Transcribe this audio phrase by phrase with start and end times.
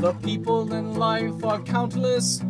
[0.00, 2.40] The people in life are countless.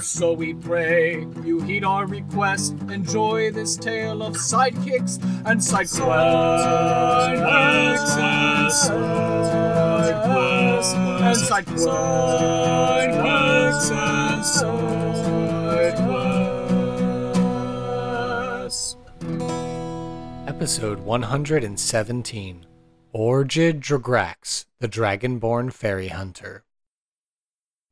[0.00, 2.76] So we pray you heed our request.
[2.88, 5.98] Enjoy this tale of sidekicks and side quests.
[5.98, 10.14] Side quests and side
[13.10, 15.96] quests and side
[18.62, 18.96] quests.
[20.46, 22.66] Episode 117
[23.12, 26.64] Orjid Dragrax, the Dragonborn Fairy Hunter.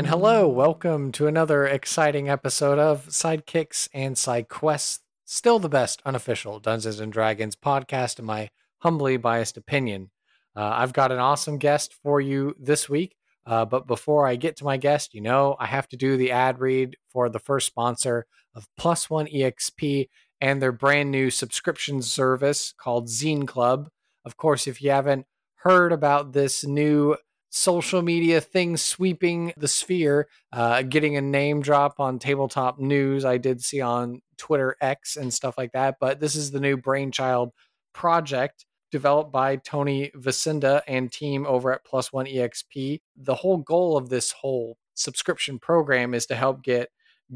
[0.00, 5.00] And hello, welcome to another exciting episode of Sidekicks and Side Quests.
[5.26, 10.10] Still the best unofficial Dungeons and Dragons podcast, in my humbly biased opinion.
[10.56, 13.14] Uh, I've got an awesome guest for you this week.
[13.44, 16.32] Uh, but before I get to my guest, you know, I have to do the
[16.32, 20.08] ad read for the first sponsor of Plus One EXP
[20.40, 23.90] and their brand new subscription service called Zine Club.
[24.24, 27.18] Of course, if you haven't heard about this new
[27.50, 33.24] social media thing sweeping the sphere, uh, getting a name drop on tabletop news.
[33.24, 35.96] I did see on Twitter X and stuff like that.
[36.00, 37.50] But this is the new brainchild
[37.92, 43.00] project developed by Tony Vicinda and team over at Plus One EXP.
[43.16, 46.88] The whole goal of this whole subscription program is to help get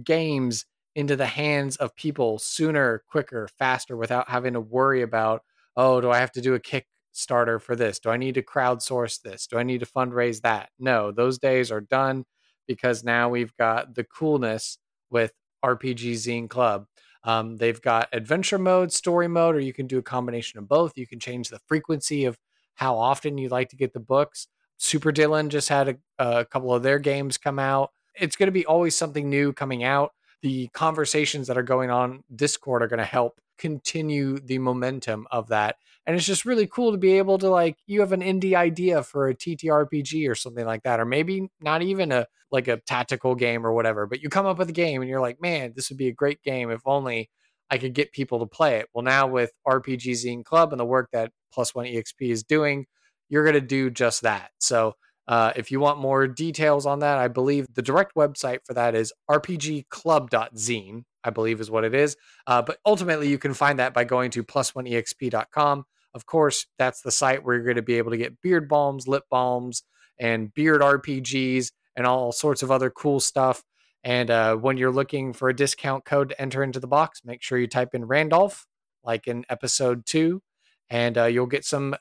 [0.03, 0.65] games
[0.95, 5.43] into the hands of people sooner, quicker, faster without having to worry about,
[5.77, 7.99] oh, do I have to do a kick starter for this?
[7.99, 9.47] Do I need to crowdsource this?
[9.47, 10.71] Do I need to fundraise that?
[10.79, 12.25] No, those days are done
[12.67, 14.79] because now we've got the coolness
[15.11, 15.33] with
[15.65, 16.87] RPG Zine Club.
[17.23, 20.93] Um, they've got adventure mode, story mode, or you can do a combination of both.
[20.97, 22.37] You can change the frequency of
[22.75, 24.49] how often you like to get the books.
[24.77, 27.91] Super Dylan just had a, a couple of their games come out.
[28.15, 30.13] It's going to be always something new coming out.
[30.45, 35.49] The conversations that are going on Discord are going to help continue the momentum of
[35.49, 35.77] that.
[36.07, 39.03] And it's just really cool to be able to like you have an indie idea
[39.03, 43.35] for a TTRPG or something like that or maybe not even a like a tactical
[43.35, 45.89] game or whatever but you come up with a game and you're like man this
[45.89, 47.31] would be a great game if only
[47.71, 48.89] I could get people to play it.
[48.93, 52.85] Well now with RPG Zine Club and the work that Plus One EXP is doing
[53.31, 54.51] you're going to do just that.
[54.59, 54.93] So
[55.27, 58.95] uh, if you want more details on that, I believe the direct website for that
[58.95, 62.17] is rpgclub.zine, I believe is what it is.
[62.47, 65.85] Uh, but ultimately, you can find that by going to plus1exp.com.
[66.15, 69.09] Of course, that's the site where you're going to be able to get beard balms,
[69.09, 69.83] lip balms,
[70.19, 73.63] and beard RPGs and all sorts of other cool stuff.
[74.05, 77.43] And uh, when you're looking for a discount code to enter into the box, make
[77.43, 78.67] sure you type in Randolph,
[79.03, 80.43] like in episode two,
[80.91, 81.97] and uh, you'll get some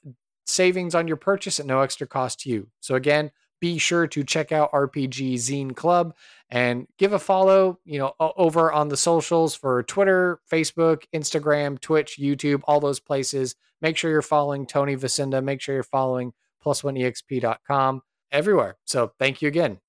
[0.45, 2.67] savings on your purchase at no extra cost to you.
[2.79, 3.31] So, again,
[3.63, 6.13] be sure to check out RPG Zine Club
[6.49, 12.19] and give a follow, you know, over on the socials for Twitter, Facebook, Instagram, Twitch,
[12.19, 13.55] YouTube, all those places.
[13.81, 15.41] Make sure you're following Tony Vicinda.
[15.41, 16.33] Make sure you're following
[16.63, 18.01] plus1exp.com
[18.33, 18.75] everywhere.
[18.83, 19.79] So thank you again.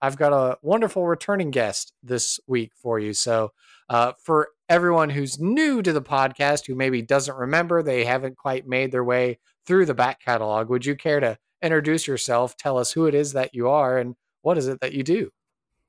[0.00, 3.12] I've got a wonderful returning guest this week for you.
[3.12, 3.52] So,
[3.88, 8.66] uh, for everyone who's new to the podcast, who maybe doesn't remember, they haven't quite
[8.66, 12.92] made their way through the back catalog, would you care to introduce yourself, tell us
[12.92, 15.30] who it is that you are, and what is it that you do?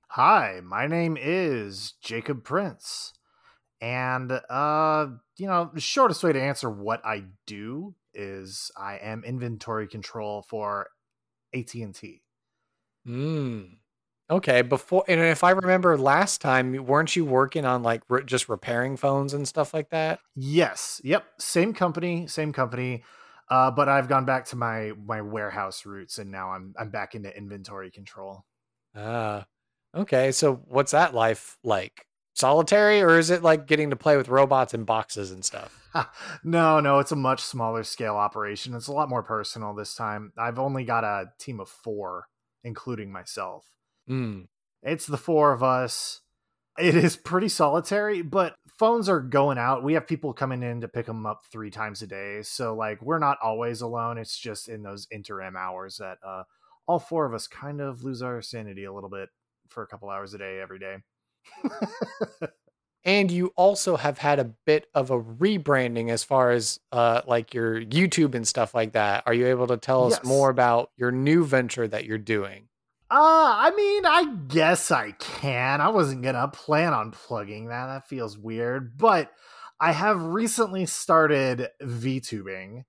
[0.10, 3.14] Hi, my name is Jacob Prince.
[3.82, 5.08] And uh,
[5.38, 10.42] you know, the shortest way to answer what I do is I am inventory control
[10.44, 10.90] for
[11.54, 12.24] AT&T.
[13.06, 13.76] Hmm.
[14.30, 18.50] Okay, before and if I remember last time, weren't you working on like re- just
[18.50, 20.22] repairing phones and stuff like that?
[20.36, 21.00] Yes.
[21.04, 21.26] Yep.
[21.40, 23.04] Same company, same company.
[23.50, 27.16] Uh, but I've gone back to my my warehouse roots, and now I'm I'm back
[27.16, 28.46] into inventory control.
[28.96, 29.46] Ah,
[29.96, 30.32] okay.
[30.32, 32.08] So what's that life like?
[32.34, 35.86] Solitary, or is it like getting to play with robots and boxes and stuff?
[36.44, 38.74] no, no, it's a much smaller scale operation.
[38.74, 40.34] It's a lot more personal this time.
[40.38, 42.28] I've only got a team of four,
[42.64, 43.66] including myself.
[44.10, 44.48] Mm.
[44.84, 46.22] It's the four of us.
[46.78, 49.84] It is pretty solitary, but phones are going out.
[49.84, 52.42] We have people coming in to pick them up three times a day.
[52.44, 54.18] So like we're not always alone.
[54.18, 56.44] It's just in those interim hours that uh,
[56.88, 59.30] all four of us kind of lose our sanity a little bit
[59.70, 60.98] for a couple hours a day every day.
[63.06, 67.54] and you also have had a bit of a rebranding as far as uh, like
[67.54, 69.24] your YouTube and stuff like that.
[69.26, 72.68] Are you able to tell us more about your new venture that you're doing?
[73.12, 75.80] Uh, I mean, I guess I can.
[75.80, 77.86] I wasn't gonna plan on plugging that.
[77.86, 79.32] That feels weird, but
[79.80, 82.84] I have recently started VTubing.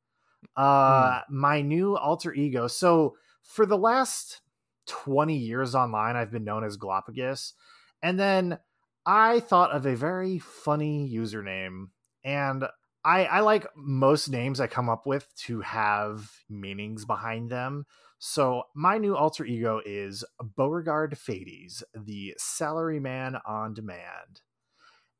[0.56, 2.66] Uh, my new alter ego.
[2.68, 4.40] So for the last
[4.86, 7.54] 20 years online, I've been known as Galapagos.
[8.02, 8.58] And then
[9.04, 11.88] I thought of a very funny username.
[12.24, 12.64] And
[13.04, 17.86] I, I like most names I come up with to have meanings behind them.
[18.18, 24.40] So my new alter ego is Beauregard Fades, the salaryman on demand.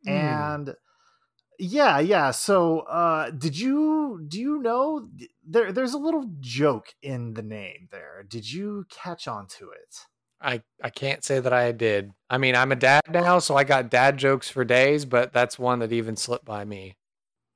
[0.04, 0.10] Hmm.
[0.10, 0.75] And
[1.58, 2.31] yeah, yeah.
[2.31, 5.08] So uh did you do you know
[5.46, 8.25] there there's a little joke in the name there.
[8.28, 9.96] Did you catch on to it?
[10.40, 12.12] I, I can't say that I did.
[12.28, 15.58] I mean, I'm a dad now, so I got dad jokes for days, but that's
[15.58, 16.96] one that even slipped by me.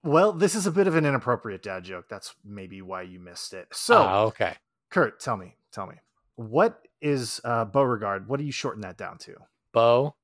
[0.02, 2.06] Well, this is a bit of an inappropriate dad joke.
[2.08, 3.68] That's maybe why you missed it.
[3.72, 4.56] So, Ah, okay.
[4.90, 5.96] Kurt, tell me, tell me.
[6.36, 8.28] What is uh Beauregard?
[8.28, 9.34] What do you shorten that down to?
[9.72, 10.14] Bo,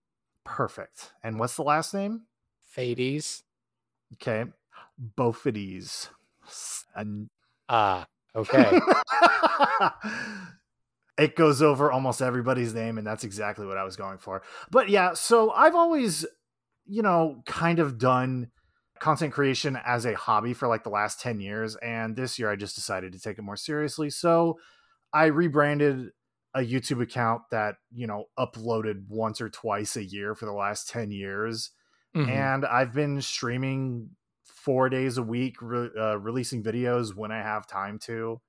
[0.46, 1.12] Perfect.
[1.24, 2.22] And what's the last name?
[2.64, 3.42] Fades.
[4.14, 4.44] Okay.
[5.16, 6.08] Bofides.
[6.94, 7.28] And
[7.68, 8.78] Ah, okay.
[11.18, 14.42] it goes over almost everybody's name, and that's exactly what I was going for.
[14.70, 16.24] But yeah, so I've always,
[16.86, 18.52] you know, kind of done
[19.00, 21.76] content creation as a hobby for like the last 10 years.
[21.76, 24.10] And this year I just decided to take it more seriously.
[24.10, 24.58] So
[25.12, 26.10] I rebranded
[26.54, 30.88] a YouTube account that, you know, uploaded once or twice a year for the last
[30.88, 31.70] 10 years
[32.14, 32.28] Mhm.
[32.28, 37.66] and I've been streaming four days a week, re- uh, releasing videos when I have
[37.66, 38.40] time to.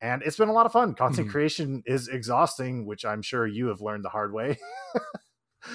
[0.00, 0.94] And it's been a lot of fun.
[0.94, 1.30] Content Mhm.
[1.30, 4.58] creation is exhausting, which I'm sure you have learned the hard way.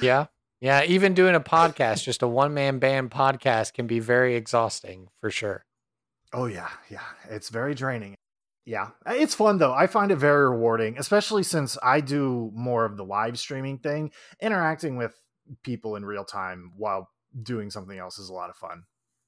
[0.01, 0.27] Yeah.
[0.63, 0.85] Yeah.
[0.85, 5.29] Even doing a podcast, just a one man band podcast, can be very exhausting for
[5.29, 5.65] sure.
[6.31, 6.69] oh, yeah.
[6.89, 7.03] Yeah.
[7.29, 8.15] It's very draining.
[8.65, 8.91] Yeah.
[9.05, 9.73] It's fun, though.
[9.73, 14.11] I find it very rewarding, especially since I do more of the live streaming thing.
[14.41, 15.13] Interacting with
[15.63, 17.09] people in real time while
[17.41, 18.83] doing something else is a lot of fun.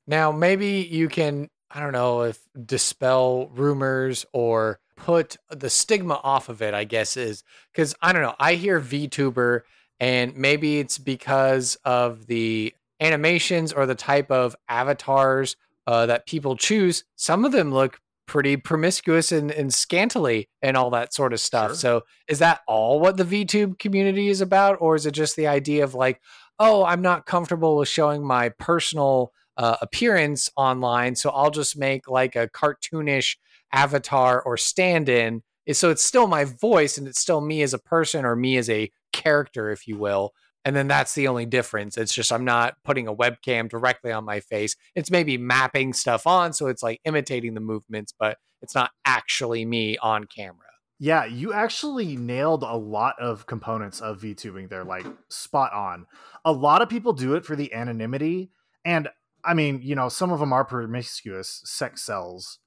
[0.07, 6.47] Now, maybe you can, I don't know if dispel rumors or put the stigma off
[6.47, 7.43] of it, I guess is
[7.73, 8.35] because I don't know.
[8.39, 9.63] I hear VTuber,
[10.00, 15.56] and maybe it's because of the animations or the type of avatars
[15.88, 17.03] uh, that people choose.
[17.15, 21.71] Some of them look pretty promiscuous and, and scantily and all that sort of stuff.
[21.71, 21.75] Sure.
[21.75, 24.77] So, is that all what the VTube community is about?
[24.81, 26.19] Or is it just the idea of like,
[26.59, 32.09] oh, I'm not comfortable with showing my personal uh, appearance online, so I'll just make
[32.09, 33.38] like a cartoonish
[33.71, 35.44] avatar or stand in.
[35.71, 38.69] So it's still my voice and it's still me as a person or me as
[38.69, 40.33] a character, if you will.
[40.63, 41.95] And then that's the only difference.
[41.95, 44.75] It's just I'm not putting a webcam directly on my face.
[44.95, 49.63] It's maybe mapping stuff on, so it's like imitating the movements, but it's not actually
[49.63, 50.65] me on camera.
[50.97, 56.07] Yeah, you actually nailed a lot of components of VTubing there, like spot on.
[56.44, 58.49] A lot of people do it for the anonymity,
[58.83, 59.09] and
[59.44, 62.59] I mean, you know, some of them are promiscuous sex cells.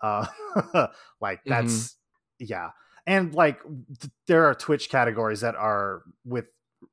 [0.00, 0.26] Uh,
[1.20, 1.96] like that's
[2.38, 2.70] yeah,
[3.06, 6.46] and like th- there are Twitch categories that are with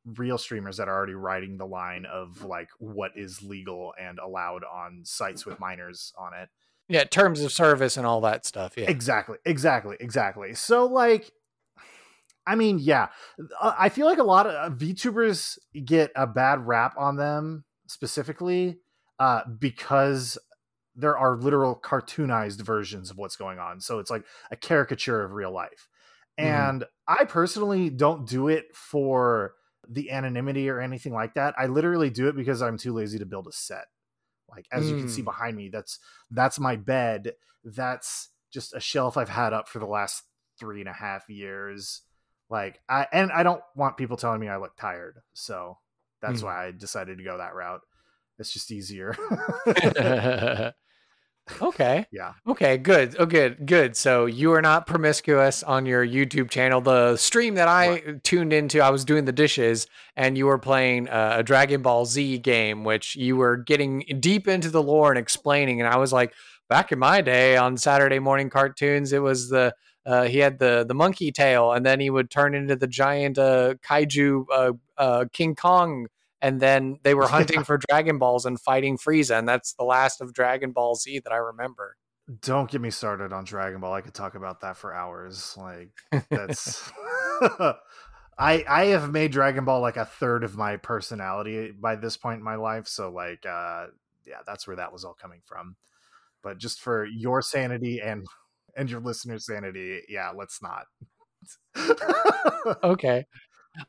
[0.05, 4.63] real streamers that are already riding the line of like what is legal and allowed
[4.63, 6.49] on sites with minors on it.
[6.89, 8.77] Yeah, terms of service and all that stuff.
[8.77, 8.89] Yeah.
[8.89, 10.53] Exactly, exactly, exactly.
[10.53, 11.31] So like
[12.45, 13.09] I mean, yeah.
[13.59, 17.65] Uh, I feel like a lot of uh, VTubers get a bad rap on them
[17.87, 18.77] specifically
[19.19, 20.37] uh because
[20.97, 23.79] there are literal cartoonized versions of what's going on.
[23.79, 25.87] So it's like a caricature of real life.
[26.41, 26.73] Mhm.
[26.73, 29.55] And I personally don't do it for
[29.89, 31.55] the anonymity or anything like that.
[31.57, 33.85] I literally do it because I'm too lazy to build a set.
[34.49, 35.23] Like as you can see Mm.
[35.23, 35.99] behind me, that's
[36.31, 37.33] that's my bed.
[37.63, 40.23] That's just a shelf I've had up for the last
[40.59, 42.01] three and a half years.
[42.49, 45.21] Like I and I don't want people telling me I look tired.
[45.33, 45.77] So
[46.21, 46.43] that's Mm.
[46.43, 47.81] why I decided to go that route.
[48.39, 49.17] It's just easier.
[51.61, 52.05] okay.
[52.11, 52.33] yeah.
[52.47, 53.15] Okay, good.
[53.19, 53.95] Oh, good, good.
[53.95, 56.81] So you are not promiscuous on your YouTube channel.
[56.81, 61.07] The stream that I tuned into, I was doing the dishes, and you were playing
[61.09, 65.81] a Dragon Ball Z game, which you were getting deep into the lore and explaining.
[65.81, 66.33] And I was like,
[66.69, 69.73] back in my day on Saturday morning cartoons, it was the
[70.05, 73.37] uh, he had the the monkey tail, and then he would turn into the giant
[73.37, 76.07] uh, kaiju uh, uh, King Kong,
[76.41, 80.21] and then they were hunting for Dragon Balls and fighting Frieza, and that's the last
[80.21, 81.95] of Dragon Ball Z that I remember.
[82.41, 83.93] Don't get me started on Dragon Ball.
[83.93, 85.55] I could talk about that for hours.
[85.57, 85.91] Like
[86.29, 86.91] that's
[88.37, 92.39] I I have made Dragon Ball like a third of my personality by this point
[92.39, 92.87] in my life.
[92.87, 93.87] So like uh
[94.25, 95.77] yeah, that's where that was all coming from.
[96.43, 98.27] But just for your sanity and
[98.75, 100.85] and your listeners' sanity, yeah, let's not.
[102.83, 103.25] okay.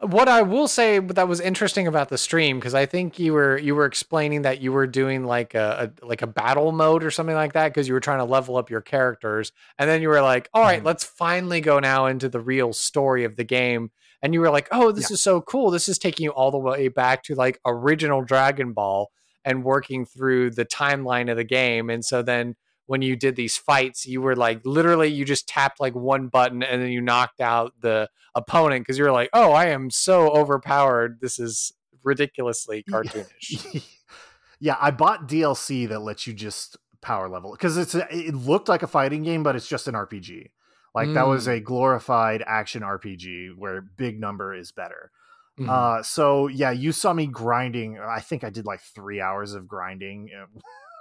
[0.01, 3.57] What I will say that was interesting about the stream because I think you were
[3.59, 7.11] you were explaining that you were doing like a, a like a battle mode or
[7.11, 10.09] something like that because you were trying to level up your characters and then you
[10.09, 10.87] were like, all right, mm-hmm.
[10.87, 13.91] let's finally go now into the real story of the game
[14.23, 15.15] and you were like, "Oh, this yeah.
[15.15, 15.71] is so cool.
[15.71, 19.11] This is taking you all the way back to like original Dragon Ball
[19.45, 22.57] and working through the timeline of the game." And so then
[22.89, 26.63] when you did these fights, you were like literally you just tapped like one button
[26.63, 30.31] and then you knocked out the opponent because you were like, "Oh, I am so
[30.31, 31.21] overpowered.
[31.21, 33.85] This is ridiculously cartoonish."
[34.59, 38.71] yeah, I bought DLC that lets you just power level because it's a, it looked
[38.71, 40.51] like a fighting game, but it's just an RPG.
[40.95, 41.15] Like mm.
[41.15, 41.65] that was a mm.
[41.65, 45.13] glorified action RPG where big number is better.
[45.61, 45.69] Mm-hmm.
[45.69, 47.99] Uh, so yeah, you saw me grinding.
[47.99, 50.31] I think I did like three hours of grinding,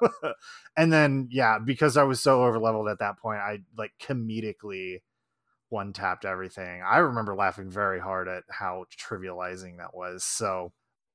[0.78, 5.02] and then yeah, because I was so over leveled at that point, I like comedically
[5.70, 6.82] one tapped everything.
[6.82, 10.24] I remember laughing very hard at how trivializing that was.
[10.24, 10.72] So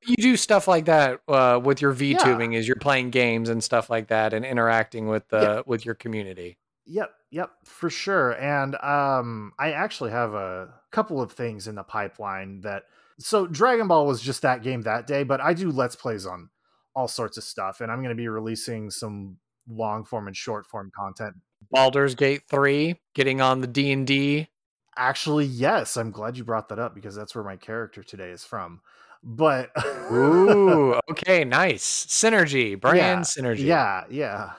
[0.07, 2.59] you do stuff like that uh, with your VTubing, yeah.
[2.59, 5.63] is you're playing games and stuff like that, and interacting with the yeah.
[5.67, 6.59] with your community.
[6.87, 8.33] Yep, yep, for sure.
[8.33, 12.85] And um I actually have a couple of things in the pipeline that
[13.19, 16.51] so Dragon Ball was just that game that day, but I do let's plays on
[16.95, 19.37] all sorts of stuff and I'm going to be releasing some
[19.69, 21.35] long form and short form content.
[21.71, 24.49] Baldur's Gate 3 getting on the D&D.
[24.97, 28.45] Actually, yes, I'm glad you brought that up because that's where my character today is
[28.45, 28.81] from.
[29.23, 29.71] But
[30.13, 32.05] ooh, okay, nice.
[32.07, 33.65] Synergy, brand yeah, synergy.
[33.65, 34.51] Yeah, yeah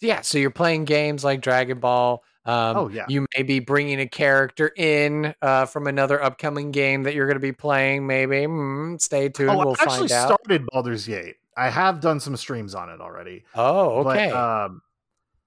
[0.00, 2.22] yeah, so you're playing games like Dragon Ball.
[2.44, 3.04] Um, oh yeah.
[3.08, 7.36] You may be bringing a character in uh, from another upcoming game that you're going
[7.36, 8.06] to be playing.
[8.06, 9.50] Maybe mm, stay tuned.
[9.50, 11.36] Oh, we'll I actually started Baldur's Gate.
[11.58, 13.44] I have done some streams on it already.
[13.54, 14.30] Oh, okay.
[14.30, 14.82] But, um,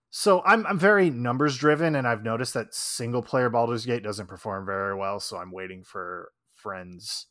[0.09, 4.27] so I'm I'm very numbers driven, and I've noticed that single player Baldur's Gate doesn't
[4.27, 5.19] perform very well.
[5.19, 7.27] So I'm waiting for friends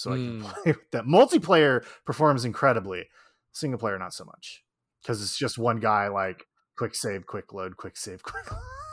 [0.00, 0.12] so mm.
[0.12, 0.46] I can hmm.
[0.62, 1.04] play with that.
[1.04, 3.04] Multiplayer performs incredibly.
[3.52, 4.62] Single player, not so much
[5.02, 6.46] because it's just one guy like
[6.76, 8.44] quick save, quick load, quick save, quick.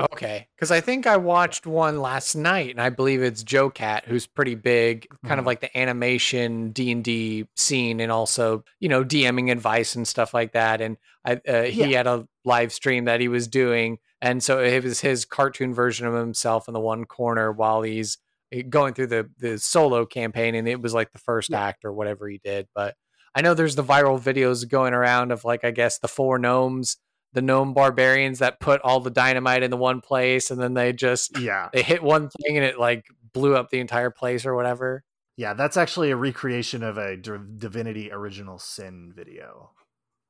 [0.00, 4.26] okay, because I think I watched one last night, and I believe it's JoCat, who's
[4.26, 5.40] pretty big, kind mm-hmm.
[5.40, 10.06] of like the animation D and D scene, and also you know DMing advice and
[10.06, 10.80] stuff like that.
[10.80, 11.98] And I, uh, he yeah.
[11.98, 16.06] had a live stream that he was doing, and so it was his cartoon version
[16.06, 18.18] of himself in the one corner while he's
[18.52, 21.60] eh, going through the the solo campaign, and it was like the first yeah.
[21.60, 22.94] act or whatever he did, but.
[23.38, 26.96] I know there's the viral videos going around of like I guess the four gnomes
[27.32, 30.92] the gnome barbarians that put all the dynamite in the one place and then they
[30.92, 31.68] just yeah.
[31.72, 35.04] they hit one thing and it like blew up the entire place or whatever.
[35.36, 39.72] Yeah that's actually a recreation of a divinity original sin video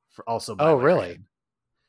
[0.09, 1.19] for also oh really?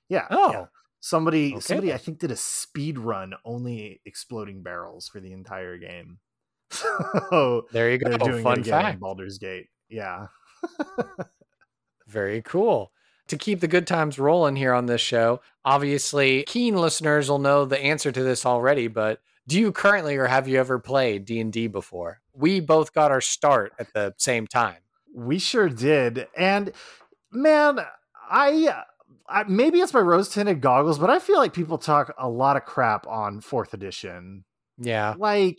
[0.09, 0.53] yeah oh.
[0.53, 0.65] Yeah.
[1.01, 1.61] somebody okay.
[1.61, 6.19] somebody i think did a speed run only exploding barrels for the entire game.
[7.31, 8.11] So there you go.
[8.11, 9.01] they're doing fun fact.
[9.01, 9.67] Baldur's gate.
[9.89, 10.27] Yeah.
[12.07, 12.93] Very cool
[13.29, 15.41] to keep the good times rolling here on this show.
[15.65, 20.27] Obviously, keen listeners will know the answer to this already, but do you currently or
[20.27, 22.21] have you ever played D&D before?
[22.35, 24.79] We both got our start at the same time.
[25.15, 26.27] We sure did.
[26.37, 26.73] And
[27.33, 27.81] man,
[28.31, 28.85] I,
[29.29, 32.57] I maybe it's my rose tinted goggles, but I feel like people talk a lot
[32.57, 34.45] of crap on 4th edition.
[34.79, 35.15] Yeah.
[35.17, 35.59] Like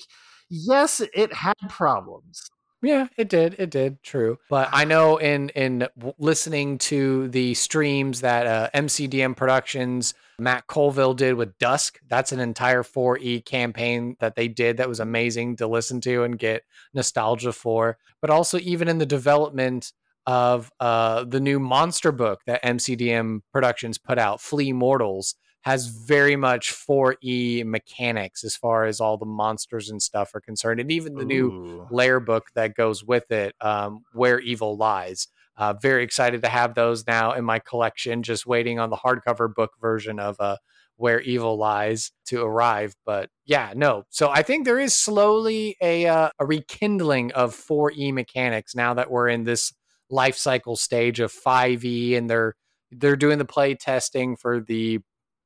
[0.49, 2.49] yes, it had problems.
[2.81, 3.55] Yeah, it did.
[3.59, 4.01] It did.
[4.03, 4.37] True.
[4.49, 11.13] But I know in in listening to the streams that uh, MCDM Productions Matt Colville
[11.13, 15.67] did with Dusk, that's an entire 4E campaign that they did that was amazing to
[15.67, 17.97] listen to and get nostalgia for.
[18.21, 19.91] But also even in the development
[20.25, 26.35] of uh, the new monster book that MCDM Productions put out, Flee Mortals has very
[26.35, 31.15] much 4E mechanics as far as all the monsters and stuff are concerned, and even
[31.15, 31.25] the Ooh.
[31.25, 35.27] new lair book that goes with it, um, Where Evil Lies.
[35.57, 38.23] Uh, very excited to have those now in my collection.
[38.23, 40.55] Just waiting on the hardcover book version of uh,
[40.95, 42.95] Where Evil Lies to arrive.
[43.05, 44.03] But yeah, no.
[44.09, 49.11] So I think there is slowly a uh, a rekindling of 4E mechanics now that
[49.11, 49.73] we're in this
[50.09, 52.55] life cycle stage of 5E, and they're
[52.91, 54.99] they're doing the play testing for the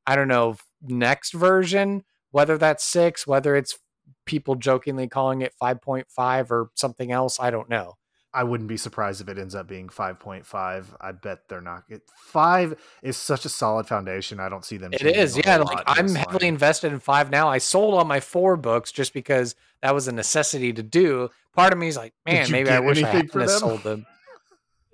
[0.06, 3.78] I don't know, next version Whether that's six, whether it's
[4.26, 7.98] people jokingly calling it 5.5 or something else, I don't know.
[8.36, 10.86] I wouldn't be surprised if it ends up being 5.5.
[11.00, 11.84] I bet they're not.
[11.88, 14.40] It, five is such a solid foundation.
[14.40, 14.92] I don't see them.
[14.92, 15.58] It is, yeah.
[15.58, 16.54] Like I'm heavily line.
[16.54, 17.48] invested in five now.
[17.48, 21.30] I sold all my four books just because that was a necessity to do.
[21.56, 24.08] Part of me is like, man, maybe I wish I hadn't sold them.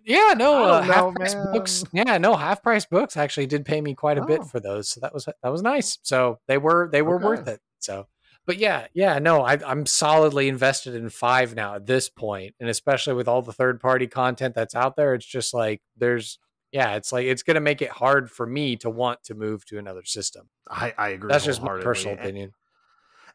[0.10, 1.84] Yeah, no, uh, half price books.
[1.94, 4.26] Yeah, no, half price books actually did pay me quite a oh.
[4.26, 4.90] bit for those.
[4.90, 6.00] So that was that was nice.
[6.02, 7.26] So they were they were okay.
[7.26, 7.62] worth it.
[7.80, 8.08] So
[8.50, 12.68] but yeah, yeah, no, I, I'm solidly invested in five now at this point, and
[12.68, 16.40] especially with all the third party content that's out there, it's just like there's,
[16.72, 19.66] yeah, it's like it's going to make it hard for me to want to move
[19.66, 20.50] to another system.
[20.68, 21.32] I, I agree.
[21.32, 22.54] That's just my personal opinion.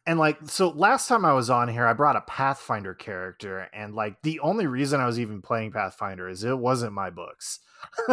[0.07, 3.95] And like, so last time I was on here, I brought a Pathfinder character, and
[3.95, 7.61] like, the only reason I was even playing Pathfinder is it wasn't my books.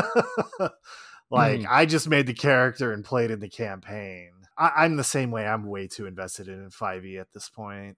[1.30, 1.68] like, mm.
[1.70, 4.32] I just made the character and played in the campaign.
[4.58, 5.46] I, am the same way.
[5.46, 7.98] I'm way too invested in 5e at this point.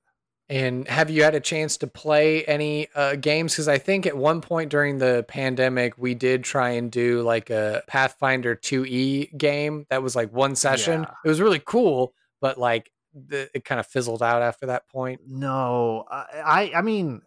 [0.49, 3.53] And have you had a chance to play any uh, games?
[3.53, 7.49] Because I think at one point during the pandemic, we did try and do like
[7.49, 11.01] a Pathfinder 2e game that was like one session.
[11.01, 11.13] Yeah.
[11.25, 12.91] It was really cool, but like
[13.29, 15.21] it kind of fizzled out after that point.
[15.27, 17.21] No, I, I mean,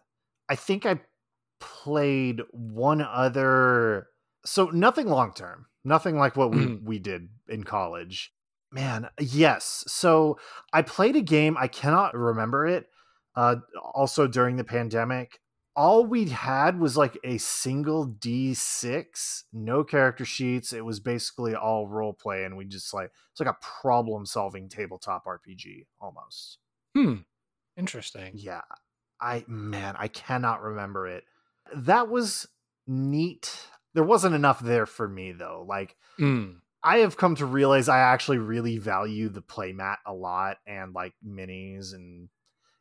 [0.49, 0.99] I think I
[1.59, 4.07] played one other.
[4.45, 6.83] So nothing long term, nothing like what we, mm.
[6.83, 8.33] we did in college.
[8.71, 9.83] Man, yes.
[9.87, 10.37] So
[10.73, 11.57] I played a game.
[11.57, 12.87] I cannot remember it.
[13.35, 13.57] Uh,
[13.93, 15.39] also during the pandemic,
[15.77, 20.73] all we had was like a single D6, no character sheets.
[20.73, 24.69] It was basically all role play, and we just like it's like a problem solving
[24.69, 26.57] tabletop RPG almost.
[26.95, 27.17] Hmm.
[27.77, 28.31] Interesting.
[28.33, 28.61] Yeah.
[29.21, 31.23] I man, I cannot remember it.
[31.75, 32.47] That was
[32.87, 33.55] neat.
[33.93, 35.63] There wasn't enough there for me though.
[35.67, 36.55] Like mm.
[36.83, 41.13] I have come to realize I actually really value the playmat a lot and like
[41.25, 42.29] minis and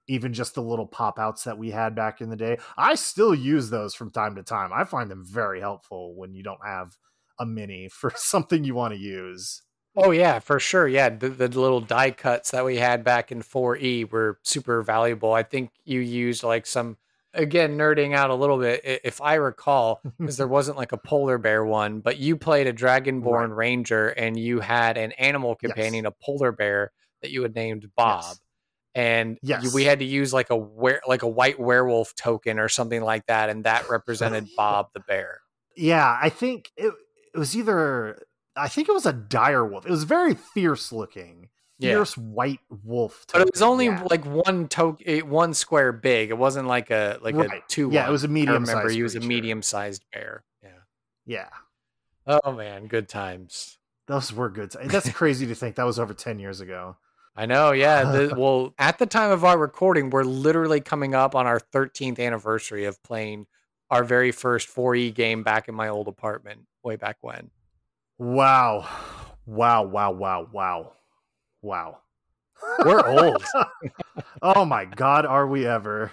[0.09, 2.59] even just the little pop outs that we had back in the day.
[2.77, 4.71] I still use those from time to time.
[4.73, 6.97] I find them very helpful when you don't have
[7.39, 9.63] a mini for something you want to use.
[9.99, 10.87] Oh yeah, for sure.
[10.87, 15.33] Yeah, the, the little die cuts that we had back in 4E were super valuable.
[15.33, 16.99] I think you used like some
[17.37, 21.39] again nerding out a little bit if i recall because there wasn't like a polar
[21.39, 23.57] bear one but you played a dragonborn right.
[23.57, 26.13] ranger and you had an animal companion yes.
[26.13, 28.41] a polar bear that you had named bob yes.
[28.97, 29.75] And yes.
[29.75, 33.27] We had to use like a were, like a white werewolf token or something like
[33.27, 35.41] that and that represented bob the bear
[35.77, 36.93] yeah i think it,
[37.35, 41.51] it was either i think it was a dire wolf it was very fierce looking
[41.79, 42.23] fierce yeah.
[42.23, 43.27] white wolf.
[43.27, 43.41] Token.
[43.43, 44.03] But it was only yeah.
[44.11, 46.31] like one token, eh, one square big.
[46.31, 47.51] It wasn't like a like right.
[47.51, 47.91] a two.
[47.93, 48.09] Yeah, one.
[48.09, 48.65] it was a medium.
[48.65, 50.43] I remember he was a medium sized bear.
[50.63, 50.71] Yeah.
[51.27, 51.49] Yeah.
[52.27, 53.77] Oh man, good times.
[54.07, 54.73] Those were good.
[54.87, 56.97] That's crazy to think that was over ten years ago.
[57.37, 57.73] I know.
[57.73, 58.05] Yeah.
[58.05, 62.19] The, well, at the time of our recording, we're literally coming up on our 13th
[62.19, 63.47] anniversary of playing
[63.91, 67.51] our very first 4E game back in my old apartment way back when.
[68.19, 68.89] Wow.
[69.45, 69.85] Wow.
[69.85, 70.13] Wow.
[70.13, 70.49] Wow.
[70.51, 70.93] Wow.
[71.63, 71.99] Wow.
[72.85, 73.45] We're old.
[74.43, 76.13] oh my God, are we ever?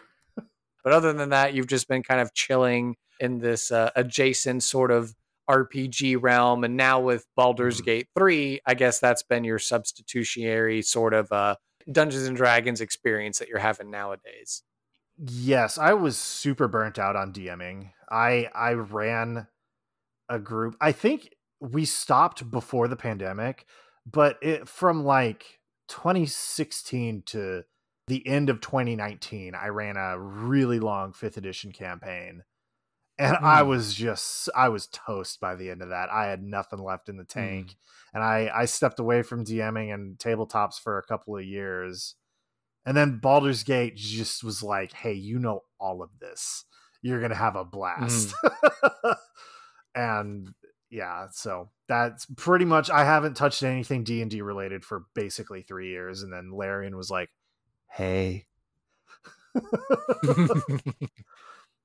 [0.84, 4.92] But other than that, you've just been kind of chilling in this uh, adjacent sort
[4.92, 5.16] of
[5.50, 6.64] RPG realm.
[6.64, 7.86] And now with Baldur's mm.
[7.86, 11.56] Gate 3, I guess that's been your substitutionary sort of uh,
[11.92, 14.64] Dungeons and Dragons experience that you're having nowadays.
[15.18, 17.92] Yes, I was super burnt out on DMing.
[18.10, 19.48] I I ran
[20.28, 20.76] a group.
[20.82, 21.30] I think
[21.60, 23.66] we stopped before the pandemic
[24.06, 27.64] but it from like 2016 to
[28.08, 32.44] the end of 2019 i ran a really long fifth edition campaign
[33.18, 33.44] and mm.
[33.44, 37.10] i was just i was toast by the end of that i had nothing left
[37.10, 37.76] in the tank mm.
[38.14, 42.16] and i i stepped away from dming and tabletops for a couple of years
[42.86, 46.66] and then Baldur's Gate just was like, "Hey, you know all of this.
[47.02, 49.16] You're gonna have a blast." Mm.
[49.96, 50.54] and
[50.90, 52.90] yeah, so that's pretty much.
[52.90, 56.98] I haven't touched anything D and D related for basically three years, and then Larian
[56.98, 57.30] was like,
[57.90, 58.48] "Hey."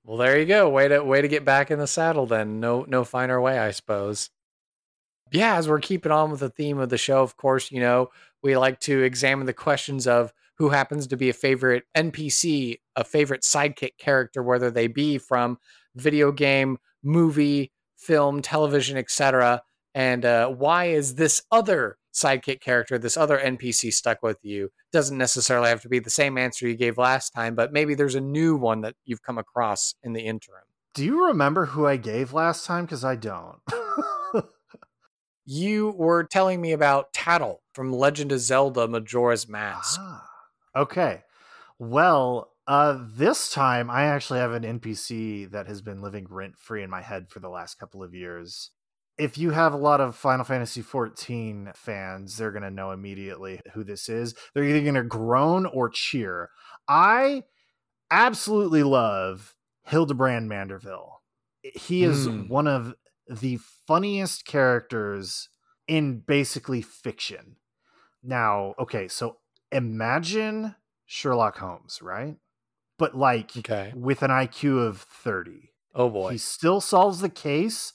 [0.09, 0.71] well, there you go.
[0.71, 2.25] Way to way to get back in the saddle.
[2.25, 4.31] Then no no finer way, I suppose.
[5.31, 8.09] Yeah, as we're keeping on with the theme of the show, of course, you know
[8.43, 13.05] we like to examine the questions of who happens to be a favorite NPC, a
[13.05, 15.59] favorite sidekick character, whether they be from
[15.95, 19.63] video game, movie, film, television, etc.
[19.95, 24.71] And uh, why is this other sidekick character, this other NPC stuck with you?
[24.93, 28.15] Doesn't necessarily have to be the same answer you gave last time, but maybe there's
[28.15, 30.65] a new one that you've come across in the interim.
[30.95, 32.85] Do you remember who I gave last time?
[32.85, 33.61] Because I don't.
[35.45, 40.01] you were telling me about Tattle from Legend of Zelda Majora's Mask.
[40.03, 40.29] Ah,
[40.75, 41.23] okay.
[41.79, 46.83] Well, uh, this time I actually have an NPC that has been living rent free
[46.83, 48.73] in my head for the last couple of years.
[49.19, 53.61] If you have a lot of Final Fantasy XIV fans, they're going to know immediately
[53.75, 54.35] who this is.
[54.55, 56.51] They're either going to groan or cheer.
[56.87, 57.45] I
[58.11, 61.19] absolutely love Hildebrand Manderville.
[61.63, 62.49] He is Mm.
[62.49, 62.95] one of
[63.29, 65.49] the funniest characters
[65.87, 67.57] in basically fiction.
[68.23, 69.39] Now, okay, so
[69.73, 70.75] imagine
[71.07, 72.37] Sherlock Holmes, right?
[72.99, 73.93] But like Okay.
[73.95, 75.73] with an IQ of 30.
[75.95, 76.33] Oh boy.
[76.33, 77.93] He still solves the case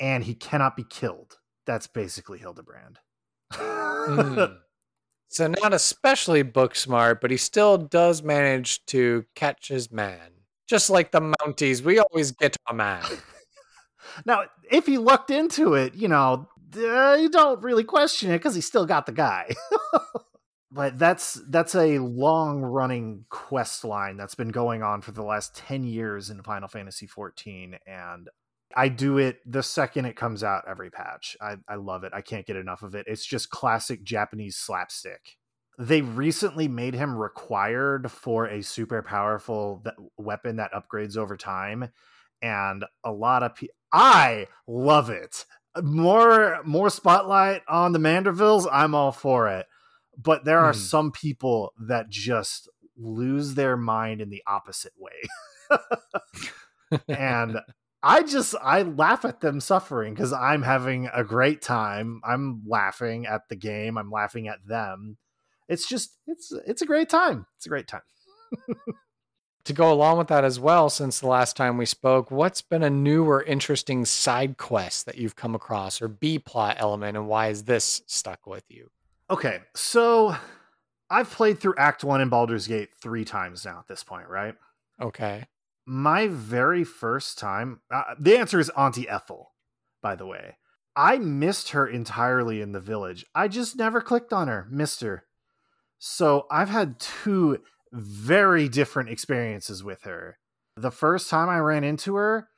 [0.00, 1.38] and he cannot be killed.
[1.66, 2.98] That's basically Hildebrand.
[3.52, 4.56] Mm.
[5.32, 10.32] So not especially book smart, but he still does manage to catch his man.
[10.68, 13.04] Just like the Mounties, we always get a man.
[14.26, 18.56] now, if he lucked into it, you know, uh, you don't really question it because
[18.56, 19.54] he still got the guy.
[20.72, 25.54] but that's that's a long running quest line that's been going on for the last
[25.54, 28.28] 10 years in Final Fantasy 14 and
[28.76, 31.36] I do it the second it comes out every patch.
[31.40, 32.12] I, I love it.
[32.14, 33.06] I can't get enough of it.
[33.08, 35.36] It's just classic Japanese slapstick.
[35.78, 41.88] They recently made him required for a super powerful th- weapon that upgrades over time.
[42.42, 45.44] And a lot of people, I love it.
[45.82, 48.68] More more spotlight on the Mandervilles.
[48.70, 49.66] I'm all for it.
[50.16, 50.78] But there are Hmm.
[50.78, 55.12] some people that just lose their mind in the opposite way.
[57.08, 57.58] and
[58.02, 62.20] I just I laugh at them suffering because I'm having a great time.
[62.24, 63.98] I'm laughing at the game.
[63.98, 65.18] I'm laughing at them.
[65.68, 67.46] It's just it's it's a great time.
[67.56, 68.00] It's a great time.
[69.64, 72.82] to go along with that as well, since the last time we spoke, what's been
[72.82, 77.28] a new or interesting side quest that you've come across or B plot element, and
[77.28, 78.90] why is this stuck with you?
[79.28, 80.34] Okay, so
[81.10, 84.54] I've played through Act One in Baldur's Gate three times now at this point, right?
[85.00, 85.44] Okay.
[85.92, 89.50] My very first time, uh, the answer is Auntie Ethel,
[90.00, 90.56] by the way.
[90.94, 93.26] I missed her entirely in the village.
[93.34, 95.24] I just never clicked on her, missed her.
[95.98, 97.58] So I've had two
[97.90, 100.38] very different experiences with her.
[100.76, 102.50] The first time I ran into her,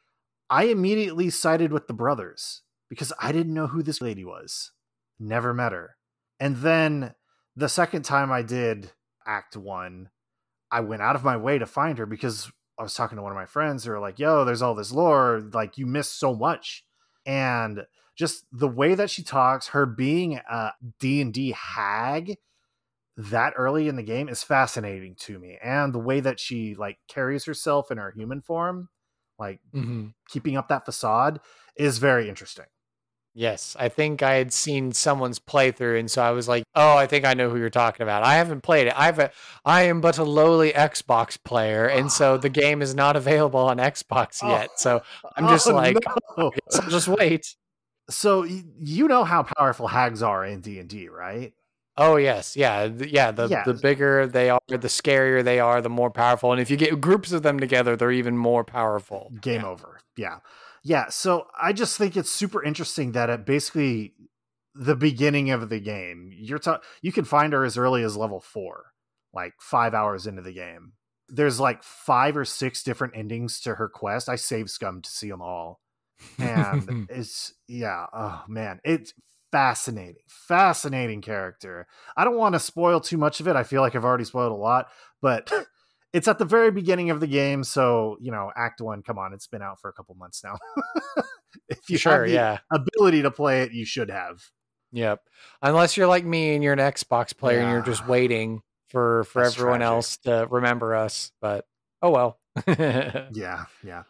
[0.51, 4.73] I immediately sided with the brothers because I didn't know who this lady was.
[5.18, 5.97] Never met her.
[6.38, 7.14] And then
[7.57, 8.92] the second time I did
[9.25, 10.11] Act One,
[10.71, 13.33] I went out of my way to find her because I was talking to one
[13.33, 13.85] of my friends.
[13.85, 15.40] They were like, "Yo, there's all this lore.
[15.53, 16.85] Like, you miss so much."
[17.25, 22.38] And just the way that she talks, her being a D and D hag
[23.16, 26.99] that early in the game is fascinating to me, and the way that she like
[27.09, 28.88] carries herself in her human form,
[29.38, 31.40] like hmm keeping up that facade,
[31.77, 32.66] is very interesting.
[33.35, 37.07] Yes, I think I had seen someone's playthrough, and so I was like, "Oh, I
[37.07, 38.95] think I know who you're talking about." I haven't played it.
[38.95, 39.31] I've a,
[39.64, 43.79] I am but a lowly Xbox player, and so the game is not available on
[43.79, 44.49] Xbox Oh.
[44.51, 44.68] yet.
[44.77, 45.97] So oh, I'm just Oh, like,
[46.37, 46.53] no.
[46.90, 47.55] Just wait.
[48.11, 51.55] so y- you know how powerful hags are in D and D, right?
[51.97, 53.31] Oh yes, yeah, yeah.
[53.33, 53.64] The Yeah.
[53.64, 56.53] the bigger they are, the scarier they are, the more powerful.
[56.53, 59.33] And if you get groups of them together, they're even more powerful.
[59.40, 59.66] game Yeah.
[59.68, 60.38] over yeah
[60.83, 64.14] yeah so i just think it's super interesting that at basically
[64.75, 68.40] the beginning of the game you're ta- you can find her as early as level
[68.40, 68.92] four
[69.33, 70.92] like five hours into the game.
[71.29, 74.29] There's like five or six different endings to her quest.
[74.29, 75.81] I save scum to see them all.
[76.38, 79.12] And it's yeah oh man it's
[79.51, 81.87] fascinating fascinating character.
[82.16, 83.57] I don't want to spoil too much of it.
[83.57, 84.88] I feel like i've already spoiled a lot
[85.21, 85.51] but
[86.12, 89.33] it's at the very beginning of the game so you know act one come on
[89.33, 90.57] it's been out for a couple months now
[91.68, 94.42] if you sure, have the yeah, ability to play it you should have
[94.92, 95.20] yep.
[95.62, 99.42] Unless you're like me and you're an Xbox player and you're just waiting for for
[99.42, 99.92] That's everyone tragic.
[99.92, 101.66] else to remember us, but
[102.03, 102.38] oh well.
[102.66, 104.03] yeah yeah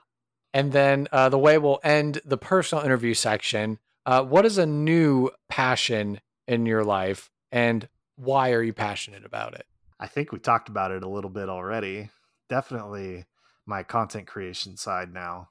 [0.52, 3.78] And then uh, the way we'll end the personal interview section.
[4.04, 9.54] Uh, what is a new passion in your life, and why are you passionate about
[9.54, 9.64] it?
[10.02, 12.10] I think we talked about it a little bit already.
[12.48, 13.24] Definitely
[13.64, 15.48] my content creation side now.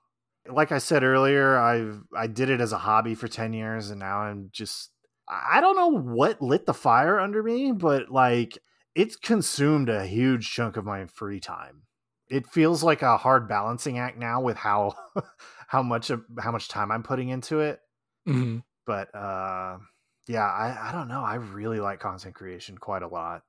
[0.48, 4.00] Like i said earlier i've i did it as a hobby for 10 years and
[4.00, 4.90] now i'm just
[5.28, 8.58] i don't know what lit the fire under me but like
[8.96, 11.84] it's consumed a huge chunk of my free time.
[12.28, 14.96] It feels like a hard balancing act now with how
[15.68, 17.80] how much of how much time i'm putting into it.
[18.28, 18.64] Mhm.
[18.86, 19.78] but uh
[20.28, 21.22] yeah i i don't know.
[21.24, 23.44] I really like content creation quite a lot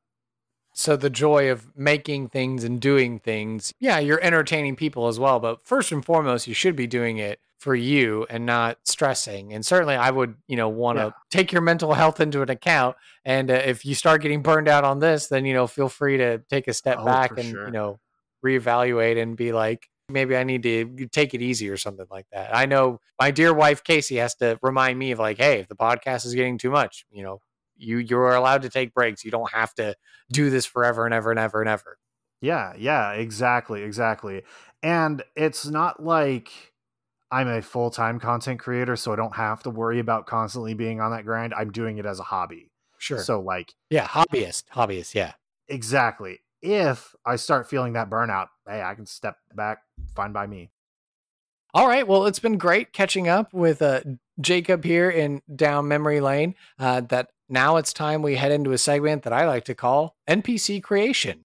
[0.75, 5.39] So the joy of making things and doing things, yeah, you're entertaining people as well.
[5.39, 9.53] But first and foremost, you should be doing it for you and not stressing.
[9.53, 11.11] And certainly, I would, you know, want to Yeah.
[11.31, 12.97] take your mental health into an account.
[13.25, 16.17] And uh, if you start getting burned out on this, then you know, feel free
[16.17, 17.67] to take a step Oh, back and sure.
[17.67, 18.01] you know,
[18.45, 22.55] reevaluate and be like, maybe I need to take it easy or something like that.
[22.55, 25.77] I know my dear wife Casey has to remind me of like, hey, if the
[25.77, 27.41] podcast is getting too much, you know,
[27.83, 29.25] you you're allowed to take breaks.
[29.25, 29.95] You don't have to
[30.33, 31.99] do this forever and ever and ever and ever.
[32.41, 34.43] Yeah, yeah, exactly, exactly.
[34.83, 36.51] And it's not like
[37.31, 41.01] I'm a full time content creator, so I don't have to worry about constantly being
[41.01, 41.55] on that grind.
[41.55, 42.71] I'm doing it as a hobby.
[42.99, 43.19] Sure.
[43.19, 45.15] So, like, yeah, hobbyist, hobbyist.
[45.15, 45.33] Yeah.
[45.69, 46.41] exactly.
[46.61, 49.79] If I start feeling that burnout, hey, I can step back,
[50.15, 50.71] fine by me.
[51.75, 52.07] All right.
[52.07, 54.03] Well, it's been great catching up with uh,
[54.41, 56.55] Jacob here in down memory lane.
[56.79, 60.17] Uh, that now it's time we head into a segment that I like to call
[60.27, 61.45] NPC creation.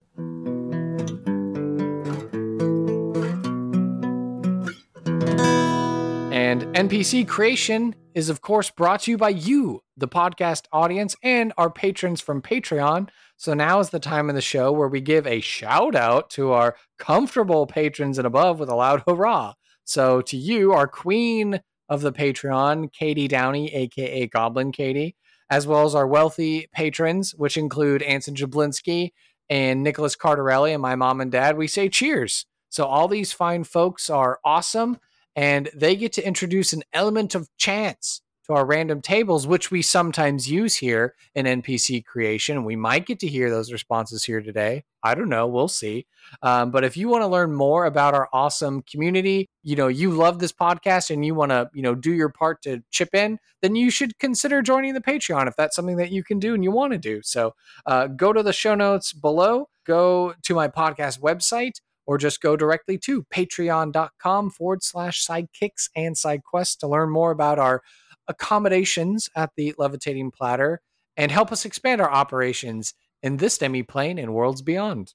[6.31, 11.51] And NPC creation is, of course, brought to you by you, the podcast audience, and
[11.57, 13.09] our patrons from Patreon.
[13.35, 16.53] So now is the time in the show where we give a shout out to
[16.53, 19.55] our comfortable patrons and above with a loud hurrah.
[19.83, 25.17] So to you, our queen of the Patreon, Katie Downey, aka Goblin Katie,
[25.49, 29.11] as well as our wealthy patrons, which include Anson Jablinski
[29.49, 32.45] and Nicholas Cardarelli and my mom and dad, we say cheers.
[32.69, 34.99] So all these fine folks are awesome
[35.35, 39.81] and they get to introduce an element of chance to our random tables, which we
[39.81, 42.63] sometimes use here in NPC creation.
[42.63, 44.83] We might get to hear those responses here today.
[45.03, 45.47] I don't know.
[45.47, 46.05] We'll see.
[46.41, 50.11] Um, but if you want to learn more about our awesome community, you know, you
[50.11, 53.37] love this podcast and you want to, you know, do your part to chip in,
[53.61, 56.63] then you should consider joining the Patreon if that's something that you can do and
[56.63, 57.21] you want to do.
[57.23, 57.53] So
[57.85, 62.55] uh, go to the show notes below, go to my podcast website, or just go
[62.55, 67.83] directly to patreon.com forward slash sidekicks and side quests to learn more about our
[68.27, 70.81] accommodations at the levitating platter
[71.15, 75.13] and help us expand our operations in this demi plane and worlds beyond.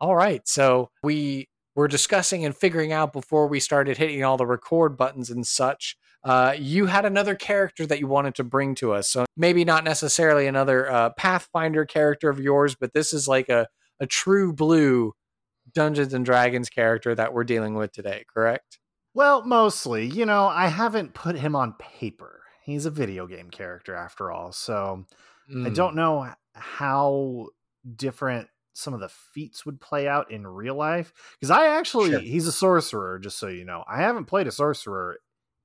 [0.00, 4.46] All right, so we were discussing and figuring out before we started hitting all the
[4.46, 5.96] record buttons and such.
[6.22, 9.08] Uh, you had another character that you wanted to bring to us.
[9.08, 13.68] So maybe not necessarily another uh, Pathfinder character of yours, but this is like a,
[14.00, 15.12] a true blue
[15.72, 18.78] Dungeons and Dragons character that we're dealing with today, correct?
[19.12, 20.06] Well, mostly.
[20.06, 22.42] You know, I haven't put him on paper.
[22.64, 24.52] He's a video game character after all.
[24.52, 25.04] So
[25.50, 25.74] I Mm.
[25.74, 27.48] don't know how
[27.96, 31.12] different some of the feats would play out in real life.
[31.38, 32.20] Because I actually, Sure.
[32.20, 33.84] he's a sorcerer, just so you know.
[33.86, 35.18] I haven't played a sorcerer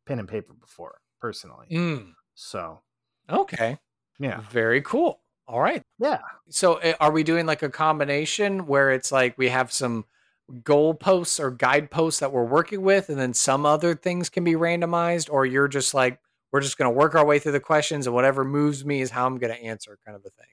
[0.06, 1.68] pen and paper before, personally.
[1.72, 2.14] Mm.
[2.36, 2.82] So,
[3.30, 3.80] Okay.
[4.20, 4.42] yeah.
[4.52, 5.22] Very cool.
[5.48, 5.82] All right.
[5.98, 6.20] Yeah.
[6.50, 10.06] So uh, are we doing like a combination where it's like we have some
[10.52, 15.30] goalposts or guideposts that we're working with and then some other things can be randomized
[15.32, 16.20] or you're just like
[16.52, 19.12] we're just going to work our way through the questions and whatever moves me is
[19.12, 20.48] how I'm going to answer kind of a thing.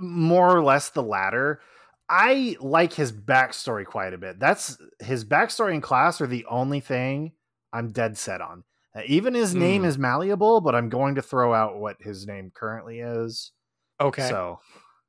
[0.00, 1.60] More or less the latter.
[2.08, 4.38] I like his backstory quite a bit.
[4.38, 7.32] That's his backstory in class are the only thing
[7.72, 8.64] I'm dead set on.
[8.94, 9.86] Uh, even his name Mm.
[9.86, 13.52] is malleable, but I'm going to throw out what his name currently is.
[14.00, 14.28] Okay.
[14.28, 14.60] So,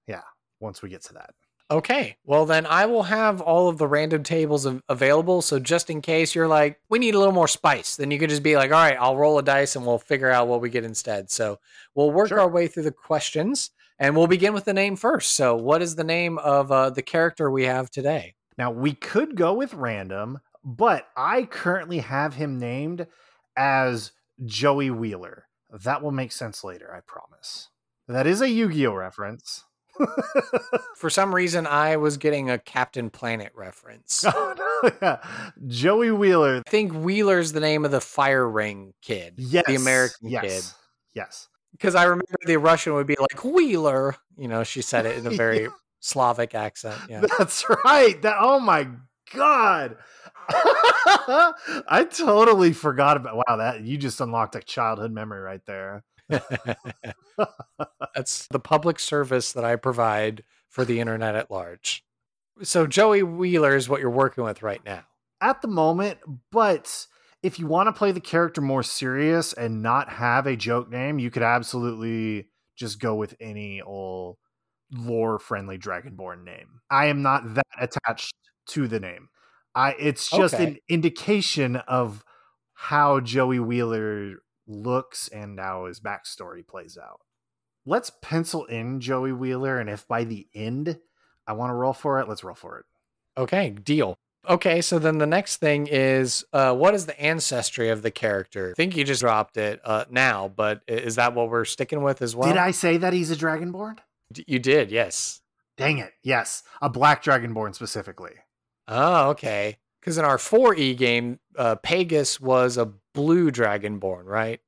[0.08, 0.22] yeah,
[0.62, 1.32] once we get to that.
[1.74, 2.18] Okay.
[2.24, 5.42] Well, then I will have all of the random tables av- available.
[5.42, 8.30] So just in case you're like, we need a little more spice, then you could
[8.30, 10.70] just be like, all right, I'll roll a dice and we'll figure out what we
[10.70, 11.32] get instead.
[11.32, 11.60] So
[11.96, 12.40] we'll work Sure.
[12.42, 15.32] our way through the questions and we'll begin with the name first.
[15.32, 18.36] So, what is the name of uh, the character we have today?
[18.56, 23.08] Now, we could go with random, but I currently have him named
[23.58, 24.12] as
[24.46, 25.48] Joey Wheeler.
[25.72, 27.70] That will make sense later, I promise.
[28.08, 29.64] That is a Yu Gi Oh reference.
[30.96, 34.26] For some reason, I was getting a Captain Planet reference.
[34.28, 35.18] oh, no, yeah.
[35.68, 36.62] Joey Wheeler.
[36.66, 39.66] I think Wheeler's the name of the Fire Ring kid, Yes.
[39.68, 40.44] the American yes.
[40.44, 40.64] kid.
[41.14, 41.48] Yes.
[41.72, 44.16] Because I remember the Russian would be like Wheeler.
[44.38, 45.68] You know, she said it in a very
[46.00, 47.00] Slavic accent.
[47.10, 47.24] Yeah.
[47.38, 48.22] That's right.
[48.22, 48.88] That oh my
[49.34, 49.98] god.
[50.50, 56.04] I totally forgot about wow, that you just unlocked a childhood memory right there.
[58.16, 62.04] That's the public service that I provide for the internet at large.
[62.62, 65.04] So Joey Wheeler is what you're working with right now.
[65.42, 66.20] At the moment,
[66.52, 67.08] but
[67.42, 71.20] if you want to play the character more serious and not have a joke name,
[71.20, 74.38] you could absolutely just go with any old
[74.92, 76.80] lore friendly dragonborn name.
[76.90, 78.36] I am not that attached
[78.70, 79.30] to the name.
[79.76, 80.64] I it's just Okay.
[80.64, 82.24] an indication of
[82.74, 84.36] how Joey Wheeler
[84.68, 87.22] looks and how his backstory plays out.
[87.86, 91.00] Let's pencil in Joey Wheeler, and if by the end
[91.46, 92.86] I want to roll for it, let's roll for it.
[93.38, 94.16] Okay, deal.
[94.50, 98.72] Okay, so then the next thing is uh, what is the ancestry of the character?
[98.72, 102.22] I think you just dropped it uh, now, but is that what we're sticking with
[102.22, 102.48] as well?
[102.50, 104.00] Did I say that he's a dragonborn?
[104.32, 105.42] D- You did, yes.
[105.78, 106.12] Dang it.
[106.24, 106.64] Yes.
[106.82, 108.34] A black dragonborn specifically.
[108.88, 109.78] Oh, okay.
[110.02, 114.60] Because in our 4E game, uh, Pegasus was a blue dragonborn, right?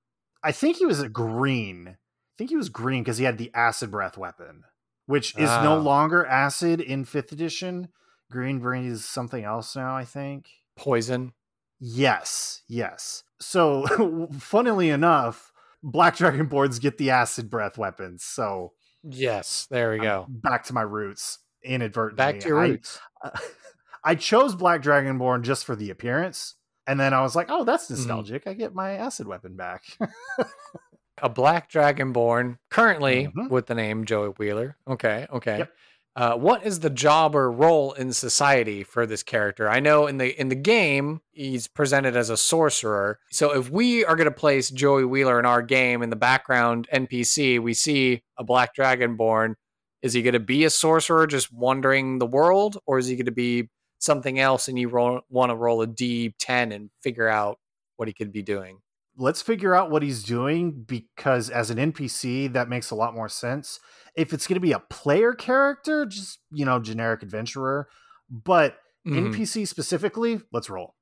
[0.43, 1.88] I think he was a green.
[1.89, 4.63] I think he was green because he had the acid breath weapon,
[5.05, 5.81] which is no Ah.
[5.81, 7.89] longer acid in fifth edition.
[8.31, 10.49] Green breathes something else now, I think.
[10.75, 11.34] Poison.
[11.79, 13.23] Yes, yes.
[13.39, 15.51] So, funnily enough,
[15.84, 18.23] black dragonborns get the acid breath weapons.
[18.23, 18.73] So,
[19.08, 20.25] Yes, there we I'm go.
[20.29, 22.17] back to my roots inadvertently.
[22.17, 22.99] Back to your I- roots.
[24.03, 26.55] I chose Black Dragonborn just for the appearance.
[26.88, 27.95] And then I was like, oh, that's Mm-hmm.
[27.95, 28.48] nostalgic.
[28.48, 29.84] I get my acid weapon back.
[31.21, 33.50] a black dragonborn, currently Mhm.
[33.50, 34.78] with the name Joey Wheeler.
[34.88, 35.60] Okay, okay.
[35.60, 35.71] Yep.
[36.17, 39.69] Uh, what is the job or role in society for this character?
[39.69, 43.19] I know in the in the game he's presented as a sorcerer.
[43.32, 46.88] So if we are going to place Joey Wheeler in our game in the background
[46.93, 49.56] NPC, we see a black dragonborn.
[50.02, 53.26] Is he going to be a sorcerer just wandering the world, or is he going
[53.26, 53.69] to be
[54.06, 54.68] something else?
[54.68, 57.60] And you roll, want to roll a D10 and figure out
[57.98, 58.80] what he could be doing.
[59.18, 63.30] Let's figure out what he's doing because as an NPC, that makes a lot more
[63.30, 63.80] sense.
[64.15, 67.88] If it's going to be a player character, just, you know, generic adventurer,
[68.30, 69.30] but Mhm.
[69.34, 70.96] NPC specifically, let's roll.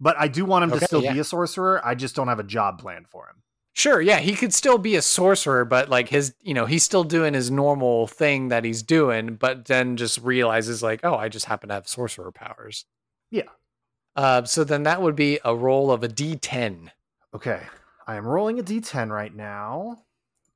[0.00, 1.12] But I do want him Okay, to still yeah.
[1.12, 1.80] be a sorcerer.
[1.84, 3.42] I just don't have a job plan for him.
[3.72, 7.04] Sure, yeah, he could still be a sorcerer, but like his, you know, he's still
[7.04, 11.46] doing his normal thing that he's doing, but then just realizes like, oh, I just
[11.46, 12.84] happen to have sorcerer powers.
[13.30, 13.48] Yeah.
[14.16, 16.88] Uh, so then that would be a roll of a D10.
[17.32, 17.60] Okay.
[18.10, 20.02] I am rolling a d10 right now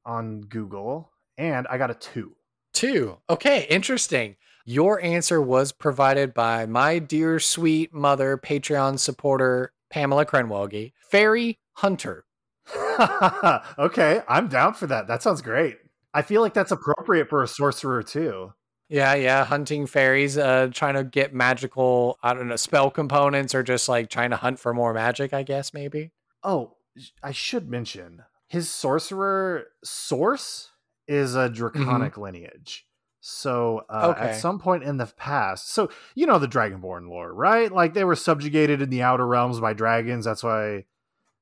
[0.04, 2.34] on Google, and I got a two.
[2.72, 3.18] Two.
[3.30, 4.34] Okay, interesting.
[4.64, 12.24] Your answer was provided by my dear sweet mother, Patreon supporter Pamela Krenwelge, Fairy Hunter.
[13.78, 15.06] okay, I'm down for that.
[15.06, 15.78] That sounds great.
[16.12, 18.52] I feel like that's appropriate for a sorcerer too.
[18.88, 23.62] Yeah, yeah, hunting fairies, uh, trying to get magical, I don't know, spell components, or
[23.62, 26.12] just like trying to hunt for more magic, I guess maybe.
[26.42, 26.76] Oh,
[27.22, 30.70] I should mention his sorcerer source
[31.08, 32.86] is a draconic lineage.
[33.20, 34.20] So uh, Okay.
[34.20, 37.72] at some point in the past, so you know the Dragonborn lore, right?
[37.72, 40.26] Like they were subjugated in the outer realms by dragons.
[40.26, 40.84] That's why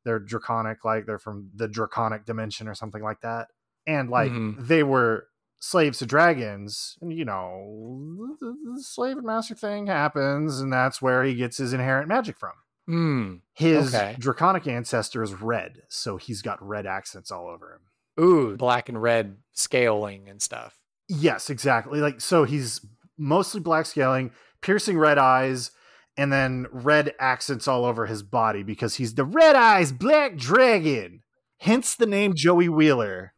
[0.04, 3.48] they're draconic, like they're from the draconic dimension or something like that.
[3.86, 4.66] And like Mhm.
[4.66, 10.60] they were slaves to dragons, and you know the, the slave and master thing happens,
[10.60, 12.52] and that's where he gets his inherent magic from.
[12.86, 13.34] Hmm.
[13.54, 14.16] His Okay.
[14.18, 18.24] draconic ancestor is red, so he's got red accents all over him.
[18.24, 20.78] Ooh, black and red scaling and stuff.
[21.08, 22.00] Yes, exactly.
[22.00, 22.84] Like so he's
[23.16, 25.70] mostly black scaling, piercing red eyes,
[26.16, 31.22] and then red accents all over his body because he's the red eyes black dragon.
[31.58, 33.34] Hence the name Joey Wheeler.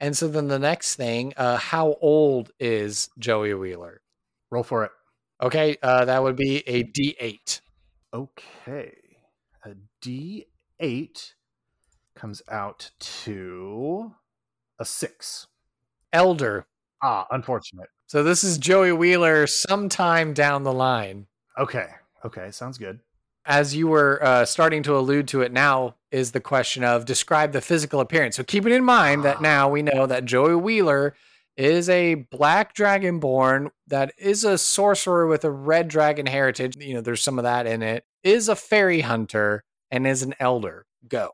[0.00, 4.00] And so then the next thing, uh, how old is Joey Wheeler?
[4.50, 4.90] Roll for it.
[5.42, 7.60] Okay, uh, that would be a D8.
[8.12, 8.92] Okay.
[9.64, 11.32] A D8
[12.14, 14.12] comes out to
[14.78, 15.46] a six.
[16.12, 16.66] Elder.
[17.02, 17.88] Ah, unfortunate.
[18.06, 21.26] So this is Joey Wheeler sometime down the line.
[21.58, 21.88] Okay.
[22.24, 22.50] Okay.
[22.50, 23.00] Sounds good.
[23.46, 27.50] As you were uh, starting to allude to it now, is the question of describe
[27.50, 28.36] the physical appearance.
[28.36, 31.16] So keeping in mind that now we know that Joey Wheeler
[31.56, 36.76] is a black dragonborn that is a sorcerer with a red dragon heritage.
[36.76, 38.04] You know, there's some of that in it.
[38.22, 40.86] Is a fairy hunter and is an elder.
[41.08, 41.30] Go.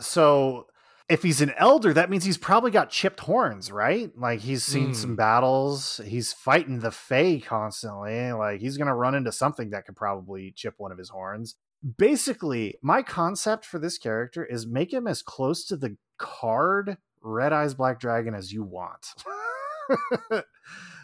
[0.00, 0.66] So
[1.08, 4.10] if he's an elder, that means he's probably got chipped horns, right?
[4.16, 4.96] Like he's seen Mm.
[4.96, 6.00] some battles.
[6.04, 8.32] He's fighting the Fae constantly.
[8.32, 11.56] Like he's gonna run into something that could probably chip one of his horns.
[11.98, 17.52] Basically, my concept for this character is make him as close to the card Red
[17.52, 19.06] Eyes Black Dragon as you want.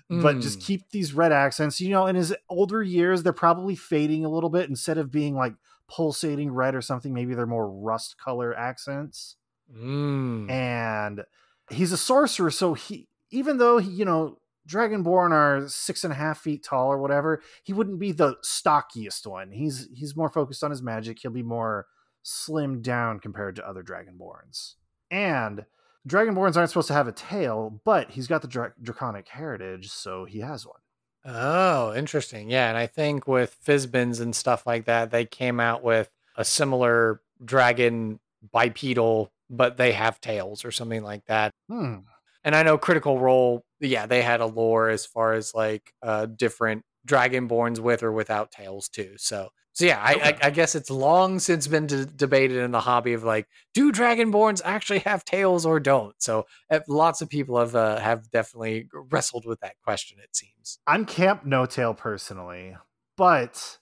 [0.09, 0.65] but just Mm.
[0.65, 1.81] keep these red accents.
[1.81, 5.35] You know, in his older years, they're probably fading a little bit instead of being
[5.35, 5.55] like
[5.89, 7.13] pulsating red or something.
[7.13, 9.37] Maybe they're more rust color accents.
[9.77, 10.51] Mm.
[10.51, 11.25] And
[11.71, 16.17] he's a sorcerer, so he even though he, you know, Dragonborn are six and a
[16.17, 19.53] half feet tall or whatever, he wouldn't be the stockiest one.
[19.53, 21.19] He's he's more focused on his magic.
[21.21, 21.87] He'll be more
[22.25, 24.75] slimmed down compared to other Dragonborns.
[25.11, 25.65] And
[26.09, 30.25] Dragonborns aren't supposed to have a tail, but he's got the dra- draconic heritage, so
[30.25, 30.79] he has one.
[31.25, 32.49] Oh, interesting.
[32.49, 36.45] Yeah, and I think with Fizban's and stuff like that, they came out with a
[36.45, 38.21] similar dragon
[38.53, 41.53] bipedal, but they have tails or something like that.
[41.69, 41.97] Hmm.
[42.43, 46.27] And I know Critical Role, yeah, they had a lore as far as like uh
[46.27, 49.15] different dragonborns with or without tails too.
[49.19, 52.81] So so yeah, I, I, I guess it's long since been d- debated in the
[52.81, 56.15] hobby of like, do dragonborns actually have tails or don't?
[56.19, 60.19] So uh, lots of people have uh, have definitely wrestled with that question.
[60.23, 62.77] It seems I'm camp no tail personally,
[63.17, 63.79] but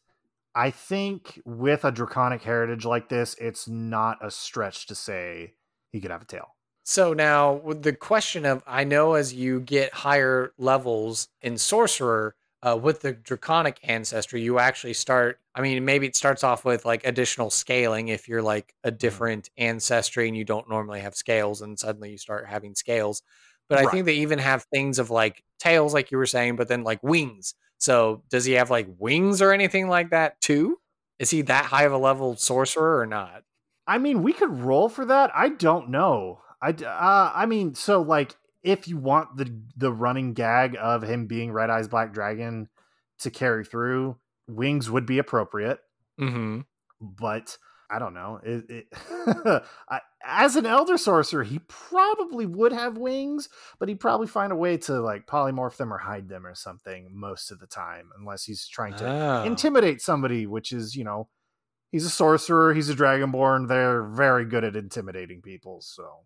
[0.55, 5.55] I think with a draconic heritage like this, it's not a stretch to say
[5.93, 6.57] he could have a tail.
[6.85, 12.35] So now with the question of I know as you get higher levels in sorcerer,
[12.61, 15.39] uh, with the draconic ancestry, you actually start.
[15.55, 19.19] I mean, maybe it starts off with like additional scaling if you're like a Mm-hmm.
[19.21, 23.23] different ancestry and you don't normally have scales, and suddenly you start having scales.
[23.69, 23.87] But I Right.
[23.87, 27.01] think they even have things of like tails, like you were saying, but then like
[27.03, 27.55] wings.
[27.79, 30.81] So does he have like wings or anything like that too?
[31.21, 33.45] Is he that high of a level sorcerer or not?
[33.89, 35.33] I mean, we could roll for that.
[35.35, 36.41] I don't know.
[36.63, 41.27] I uh, I mean, so like if you want the the running gag of him
[41.27, 42.69] being Red Eyes Black Dragon
[43.21, 44.17] to carry through,
[44.47, 45.79] wings would be appropriate.
[46.21, 46.61] Mm-hmm.
[47.01, 47.57] But
[47.91, 48.41] I don't know.
[48.43, 49.63] It, it
[50.25, 54.77] as an Elder Sorcerer, he probably would have wings, but he'd probably find a way
[54.79, 58.67] to like polymorph them or hide them or something most of the time, unless he's
[58.69, 59.45] trying to Oh.
[59.45, 61.29] intimidate somebody, which is, you know,
[61.93, 63.69] he's a sorcerer, he's a dragonborn.
[63.69, 65.81] They're very good at intimidating people.
[65.81, 66.25] So,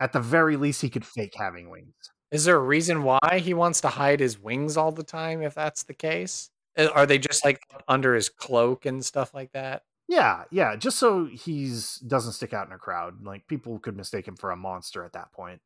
[0.00, 1.94] at the very least, he could fake having wings.
[2.30, 5.42] Is there a reason why he wants to hide his wings all the time?
[5.42, 9.52] If that's the case, Uh, are they just like under his cloak and stuff like
[9.52, 9.82] that?
[10.08, 13.24] Yeah, yeah, just so he's doesn't stick out in a crowd.
[13.24, 15.60] Like people could mistake him for a monster at that point.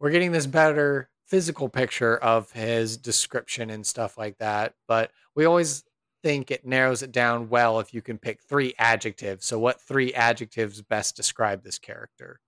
[0.00, 5.44] We're getting this better physical picture of his description and stuff like that, but we
[5.44, 5.84] always
[6.22, 9.46] think it narrows it down well if you can pick three adjectives.
[9.46, 12.40] So, what three adjectives best describe this character?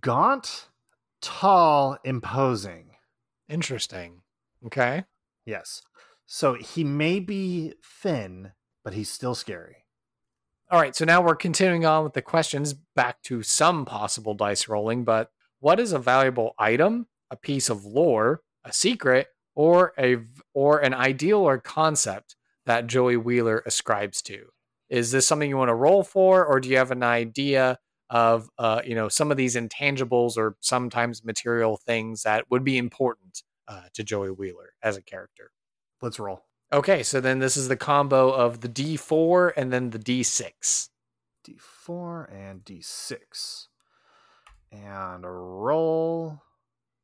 [0.00, 0.68] Gaunt,
[1.20, 2.90] tall, imposing.
[3.48, 4.22] Interesting.
[4.66, 5.04] Okay.
[5.44, 5.82] Yes.
[6.26, 8.52] So he may be thin,
[8.84, 9.84] but he's still scary.
[10.70, 14.68] All right, so now we're continuing on with the questions back to some possible dice
[14.68, 15.30] rolling, but
[15.60, 20.16] what is a valuable item, a piece of lore, a secret, or a
[20.54, 24.46] or an ideal or concept that Joey Wheeler ascribes to?
[24.88, 27.78] Is this something you want to roll for, or do you have an idea
[28.10, 32.76] of uh, you know some of these intangibles or sometimes material things that would be
[32.76, 35.50] important uh, to Joey Wheeler as a character?
[36.02, 36.44] Let's roll.
[36.72, 40.88] Okay, so then this is the combo of the D4 and then the D6.
[41.46, 43.66] D4 and D6.
[44.70, 46.42] And roll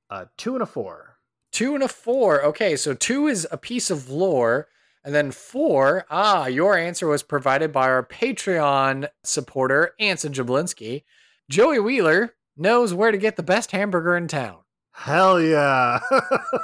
[0.09, 1.19] a two and a four.
[1.53, 2.43] Two and a four.
[2.45, 4.69] Okay, so two is a piece of lore.
[5.09, 11.05] And then four, ah, your answer was provided by our Patreon supporter, Anson Jablinski.
[11.49, 14.59] Joey Wheeler knows where to get the best hamburger in town.
[14.93, 16.01] Hell yeah.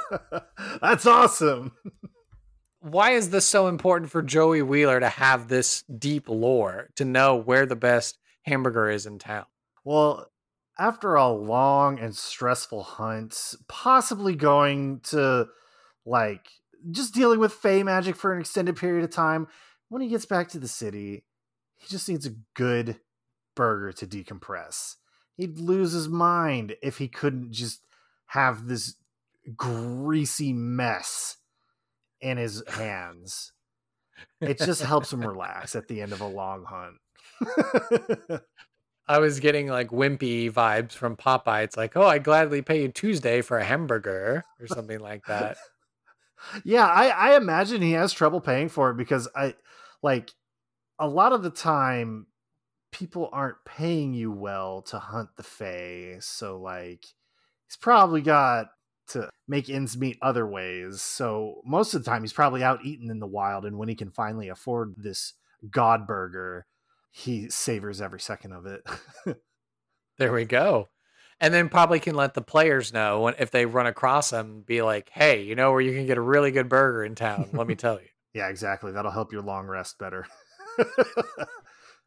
[0.79, 1.71] That's awesome.
[2.81, 7.35] Why is this so important for Joey Wheeler to have this deep lore, to know
[7.35, 9.45] where the best hamburger is in town?
[9.83, 10.27] Well,
[10.77, 15.47] after a long and stressful hunt, possibly going to
[16.05, 16.47] like
[16.91, 19.47] just dealing with Fey magic for an extended period of time,
[19.89, 21.23] when he gets back to the city,
[21.77, 22.99] he just needs a good
[23.55, 24.95] burger to decompress.
[25.35, 27.81] He'd lose his mind if he couldn't just
[28.27, 28.95] have this
[29.55, 31.37] greasy mess
[32.21, 33.53] in his hands.
[34.41, 38.41] It just helps him relax at the end of a long hunt.
[39.07, 41.63] I was getting like wimpy vibes from Popeye.
[41.63, 45.57] It's like, oh, I gladly pay you Tuesday for a hamburger or something like that.
[46.63, 49.55] yeah, I, I imagine he has trouble paying for it because I
[50.01, 50.31] like
[50.99, 52.27] a lot of the time
[52.91, 56.17] people aren't paying you well to hunt the Fae.
[56.19, 57.05] So like
[57.67, 58.67] he's probably got
[59.09, 61.01] to make ends meet other ways.
[61.01, 63.95] So most of the time he's probably out eating in the wild and when he
[63.95, 65.33] can finally afford this
[65.69, 66.65] god burger,
[67.11, 68.81] he savors every second of it.
[70.17, 70.87] There we go.
[71.39, 74.81] And then probably can let the players know when if they run across them, be
[74.81, 77.49] like, hey, you know where you can get a really good burger in town.
[77.53, 78.07] Let me tell you.
[78.33, 78.91] yeah, exactly.
[78.93, 80.27] That'll help your long rest better.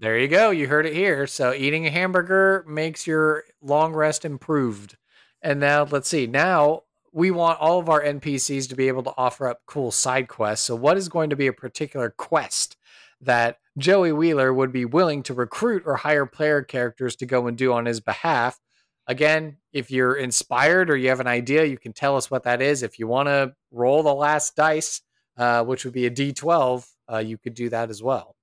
[0.01, 0.51] There you go.
[0.51, 1.26] You heard it here.
[1.26, 4.97] So eating a hamburger makes your long rest improved.
[5.43, 6.29] And now let's see.
[6.29, 10.29] Now we want all of our NPCs to be able to offer up cool side
[10.29, 10.64] quests.
[10.64, 12.76] So what is going to be a particular quest
[13.20, 17.59] that Joey Wheeler would be willing to recruit or hire player characters to go and
[17.59, 18.61] do on his behalf?
[19.09, 22.61] Again, if you're inspired or you have an idea, you can tell us what that
[22.61, 22.83] is.
[22.83, 25.01] If you want to roll the last dice,
[25.39, 28.37] uh, which would be a D12, uh, you could do that as well.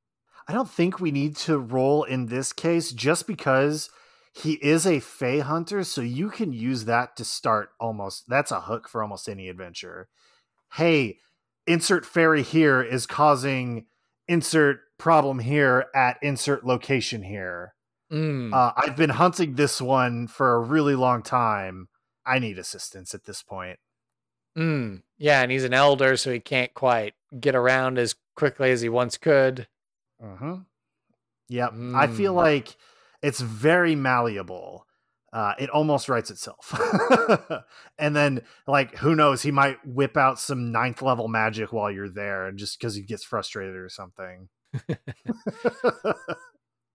[0.48, 3.90] I don't think we need to roll in this case just because
[4.34, 8.62] he is a Fey hunter, so you can use that to start almost that's a
[8.62, 10.10] hook for almost any adventure.
[10.74, 11.20] Hey,
[11.66, 13.86] insert fairy here is causing
[14.28, 17.75] insert problem here at insert location here.
[18.16, 18.54] Mm.
[18.54, 21.90] Uh, I've been hunting this one for a really long time.
[22.26, 23.78] I need assistance at this point.
[24.58, 25.02] Mm.
[25.18, 28.88] Yeah, and he's an elder, so he can't quite get around as quickly as he
[28.90, 29.68] once could.
[30.24, 30.56] Mm-hmm.
[31.50, 31.74] Yep.
[31.96, 32.38] I feel Mm.
[32.38, 32.78] like
[33.22, 34.88] it's very malleable.
[35.34, 36.74] Uh, it almost writes itself.
[38.00, 39.42] and then, like, who knows?
[39.42, 43.02] He might whip out some ninth level magic while you're there, and just because he
[43.02, 44.48] gets frustrated or something.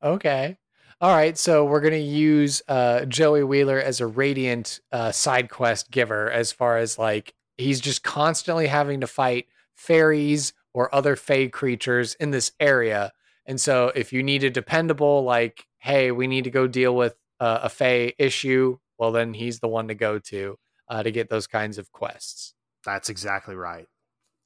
[0.03, 0.57] Okay.
[1.03, 5.91] All right, so we're gonna use uh, Joey Wheeler as a radiant uh, side quest
[5.91, 11.49] giver, as far as like he's just constantly having to fight fairies or other fey
[11.49, 13.13] creatures in this area,
[13.47, 17.17] and so if you need a dependable, like, hey, we need to go deal with
[17.41, 21.31] uh, a fey issue, well, then he's the one to go to uh, to get
[21.31, 22.53] those kinds of quests.
[22.85, 23.87] That's exactly right.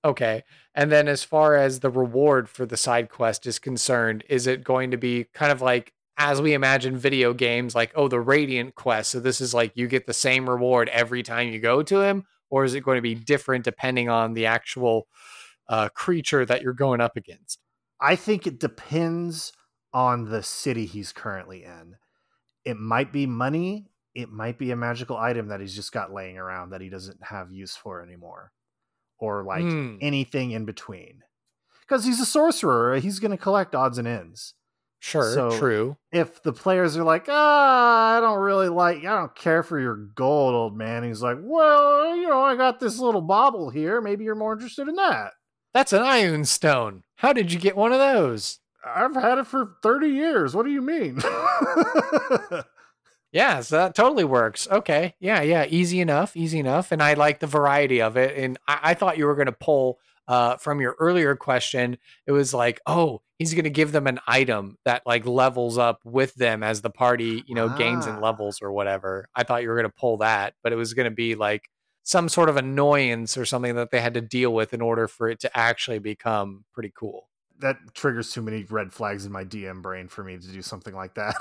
[0.05, 0.42] Okay.
[0.74, 4.62] And then as far as the reward for the side quest is concerned, is it
[4.62, 8.75] going to be kind of like as we imagine video games like oh the radiant
[8.75, 12.01] quest so this is like you get the same reward every time you go to
[12.01, 15.07] him or is it going to be different depending on the actual
[15.69, 17.59] uh, creature that you're going up against
[18.01, 19.53] I think it depends
[19.93, 21.95] on the city he's currently in.
[22.65, 26.37] It might be money, it might be a magical item that he's just got laying
[26.37, 28.53] around that he doesn't have use for anymore,
[29.19, 29.97] or like Hmm.
[30.01, 31.23] anything in between.
[31.81, 34.55] Because he's a sorcerer, he's going to collect odds and ends.
[35.05, 39.34] Sure So- true If the players are like, ah, I don't really like, I don't
[39.34, 43.20] care for your gold, old man, he's like, well, you know, I got this little
[43.20, 44.00] bauble here.
[44.00, 45.32] Maybe you're more interested in that.
[45.74, 49.76] that's an ioun stone how did you get one of those I've had it for
[49.82, 50.55] 30 years.
[50.55, 51.20] What do you mean?
[53.32, 54.68] Yeah, so that totally works.
[54.70, 55.16] Okay.
[55.18, 55.66] Yeah, yeah.
[55.68, 56.36] Easy enough.
[56.36, 56.92] Easy enough.
[56.92, 58.38] And I like the variety of it.
[58.38, 59.98] And I, I thought you were going to pull
[60.29, 61.99] uh, from your earlier question.
[62.27, 66.01] It was like, oh, he's going to give them an item that like levels up
[66.05, 68.20] with them as the party, you know, gains in Ah.
[68.20, 69.27] levels or whatever.
[69.35, 71.68] I thought you were going to pull that, but it was going to be like
[72.03, 75.29] some sort of annoyance or something that they had to deal with in order for
[75.29, 77.29] it to actually become pretty cool.
[77.61, 80.95] that triggers too many red flags in my DM brain for me to do something
[80.95, 81.35] like that.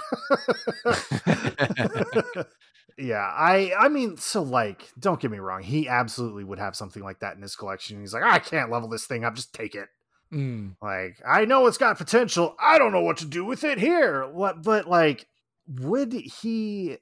[3.04, 7.04] yeah, I I mean, so like, don't get me wrong, he absolutely would have something
[7.04, 8.00] like that in his collection.
[8.00, 9.90] He's like, I can't level this thing up, just take it.
[10.32, 10.76] Mm.
[10.82, 12.56] Like, I know it's got potential.
[12.60, 14.26] I don't know what to do with it here.
[14.28, 15.28] What but like
[15.68, 16.98] would he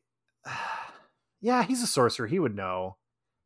[1.43, 2.27] Yeah, he's a sorcerer.
[2.27, 2.97] He would know.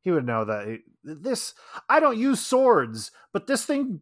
[0.01, 1.53] He would know that this
[1.89, 4.01] I don't use swords, but this thing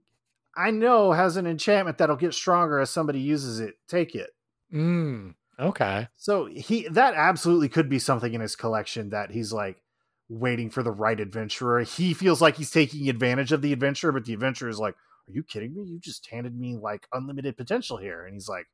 [0.56, 3.76] I know has an enchantment that'll get stronger as somebody uses it.
[3.88, 4.32] Take it.
[4.74, 5.36] Mm.
[5.64, 6.08] Okay.
[6.18, 9.82] So he that absolutely could be something in his collection that he's like
[10.30, 11.82] waiting for the right adventurer.
[11.82, 15.32] He feels like he's taking advantage of the adventurer, but the adventurer is like, "Are
[15.32, 15.84] you kidding me?
[15.84, 18.68] You just handed me like unlimited potential here." And he's like,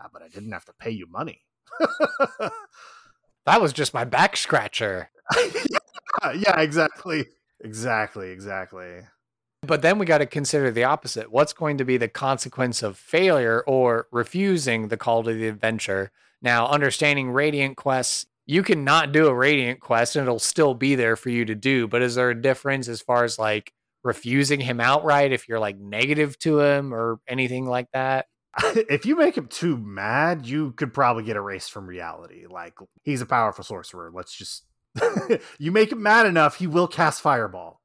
[0.00, 1.42] ah, "But I didn't have to pay you money."
[3.46, 5.10] That was just my back scratcher.
[6.34, 7.26] yeah, exactly.
[7.62, 9.02] Exactly, exactly.
[9.62, 11.30] But then we got to consider the opposite.
[11.30, 16.10] What's going to be the consequence of failure or refusing the call to the adventure?
[16.42, 20.94] Now, understanding radiant quests, you can not do a radiant quest and it'll still be
[20.94, 21.88] there for you to do.
[21.88, 23.72] But is there a difference as far as like
[24.04, 28.26] refusing him outright if you're like negative to him or anything like that?
[28.64, 32.46] if you make him too mad, you could probably get erased from reality.
[32.48, 34.10] Like he's a powerful sorcerer.
[34.14, 34.64] Let's just
[35.58, 37.80] you make him mad enough, he will cast fireball.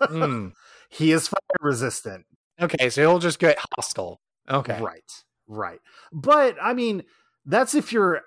[0.00, 0.48] Hmm.
[0.90, 2.24] He is fire resistant.
[2.58, 4.22] Okay, so he'll just get hostile.
[4.48, 4.80] Okay.
[4.80, 5.02] Right.
[5.46, 5.80] Right.
[6.10, 7.02] But I mean,
[7.48, 8.22] that's if you're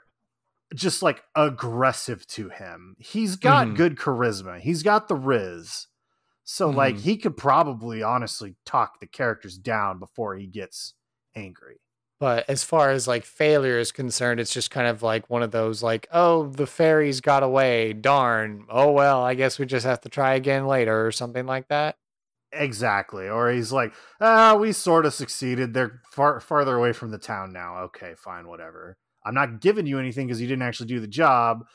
[0.76, 2.96] just like aggressive to him.
[3.00, 3.76] He's got Mhm.
[3.76, 4.60] good charisma.
[4.60, 5.88] He's got the riz.
[6.44, 7.00] So like Mhm.
[7.02, 10.96] he could probably honestly talk the characters down before he gets
[11.36, 11.82] angry.
[12.20, 15.52] But as far as like failure is concerned, it's just kind of like one of
[15.52, 17.94] those like, oh, the fairies got away.
[17.94, 18.66] Darn.
[18.70, 21.98] Oh well, I guess we just have to try again later or something like that.
[22.54, 23.30] Exactly.
[23.30, 25.74] Or he's like, ah, we sort of succeeded.
[25.74, 27.78] They're far farther away from the town now.
[27.84, 28.98] Okay, fine, whatever.
[29.24, 31.66] I'm not giving you anything because you didn't actually do the job,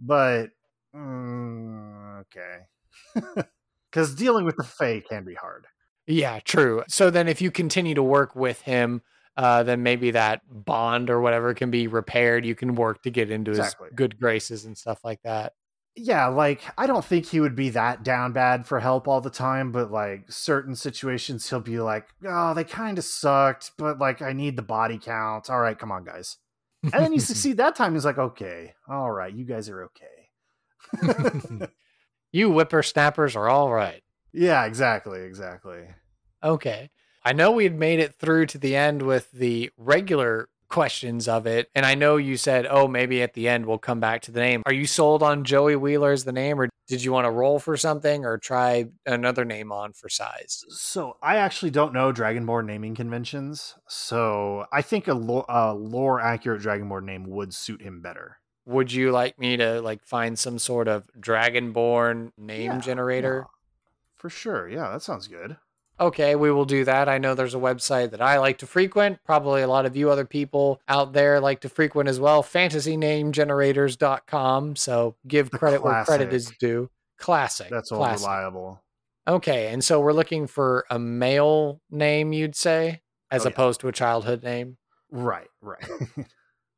[0.00, 0.48] but
[0.94, 3.42] mm, okay.
[3.90, 5.66] Because dealing with the Fae can be hard.
[6.06, 6.82] Yeah, true.
[6.88, 9.00] So then if you continue to work with him,
[9.36, 12.44] uh, then maybe that bond or whatever can be repaired.
[12.44, 13.86] You can work to get into Exactly.
[13.86, 15.54] his good graces and stuff like that.
[15.94, 19.30] Yeah, like I don't think he would be that down bad for help all the
[19.30, 24.20] time, but like certain situations he'll be like, "Oh, they kind of sucked, but like
[24.20, 25.48] I need the body count.
[25.48, 26.36] All right, come on, guys."
[26.92, 27.94] And then you succeed that time.
[27.94, 31.68] He's like, "Okay, all right, you guys are okay."
[32.32, 34.02] you whippersnappers are all right.
[34.32, 35.88] Yeah, exactly, exactly.
[36.42, 36.90] Okay.
[37.24, 41.46] I know we had made it through to the end with the regular questions of
[41.46, 41.68] it.
[41.74, 44.40] And I know you said, oh, maybe at the end we'll come back to the
[44.40, 44.62] name.
[44.66, 47.58] Are you sold on Joey Wheeler as the name, or did you want to roll
[47.58, 50.64] for something or try another name on for size?
[50.68, 53.74] So I actually don't know Dragonborn naming conventions.
[53.88, 58.38] So I think a, lo- a lore accurate Dragonborn name would suit him better.
[58.66, 63.46] Would you like me to like find some sort of Dragonborn name Yeah, generator?
[63.46, 63.50] yeah,
[64.16, 64.68] for sure.
[64.68, 65.56] Yeah, that sounds good.
[65.98, 67.08] Okay, we will do that.
[67.08, 69.18] I know there's a website that I like to frequent.
[69.24, 72.42] Probably a lot of you other people out there like to frequent as well.
[72.42, 74.76] FantasyNameGenerators.com.
[74.76, 76.90] So give The credit where credit is due.
[77.18, 77.68] Classic.
[77.70, 78.26] That's all classic.
[78.26, 78.82] reliable.
[79.28, 83.52] Okay, and so we're looking for a male name, you'd say, as Oh, yeah.
[83.54, 84.76] opposed to a childhood name.
[85.10, 85.84] Right, right.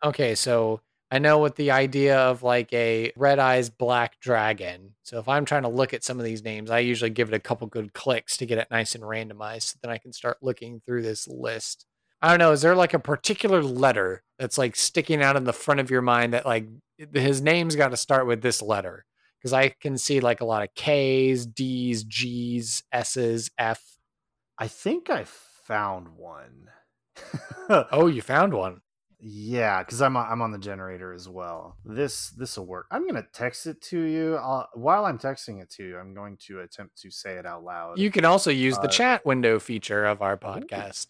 [0.04, 0.80] Okay, so
[1.10, 4.94] I know with the idea of like a red eyes black dragon.
[5.02, 7.34] So if I'm trying to look at some of these names, I usually give it
[7.34, 9.62] a couple good clicks to get it nice and randomized.
[9.62, 11.86] So then I can start looking through this list.
[12.20, 12.52] I don't know.
[12.52, 16.02] Is there like a particular letter that's like sticking out in the front of your
[16.02, 16.66] mind that like
[17.14, 19.06] his name's got to start with this letter?
[19.38, 23.82] Because I can see like a lot of K's, D's, G's, S's, F.
[24.58, 26.68] I think I found one.
[27.70, 28.80] Oh, you found one.
[29.20, 31.76] Yeah, because I'm on- I'm on the generator as well.
[31.84, 32.86] This this will work.
[32.90, 34.36] I'm gonna text it to you.
[34.36, 37.64] I'll, while I'm texting it to you, I'm going to attempt to say it out
[37.64, 37.98] loud.
[37.98, 41.08] You can also use the Uh, chat window feature of our podcast.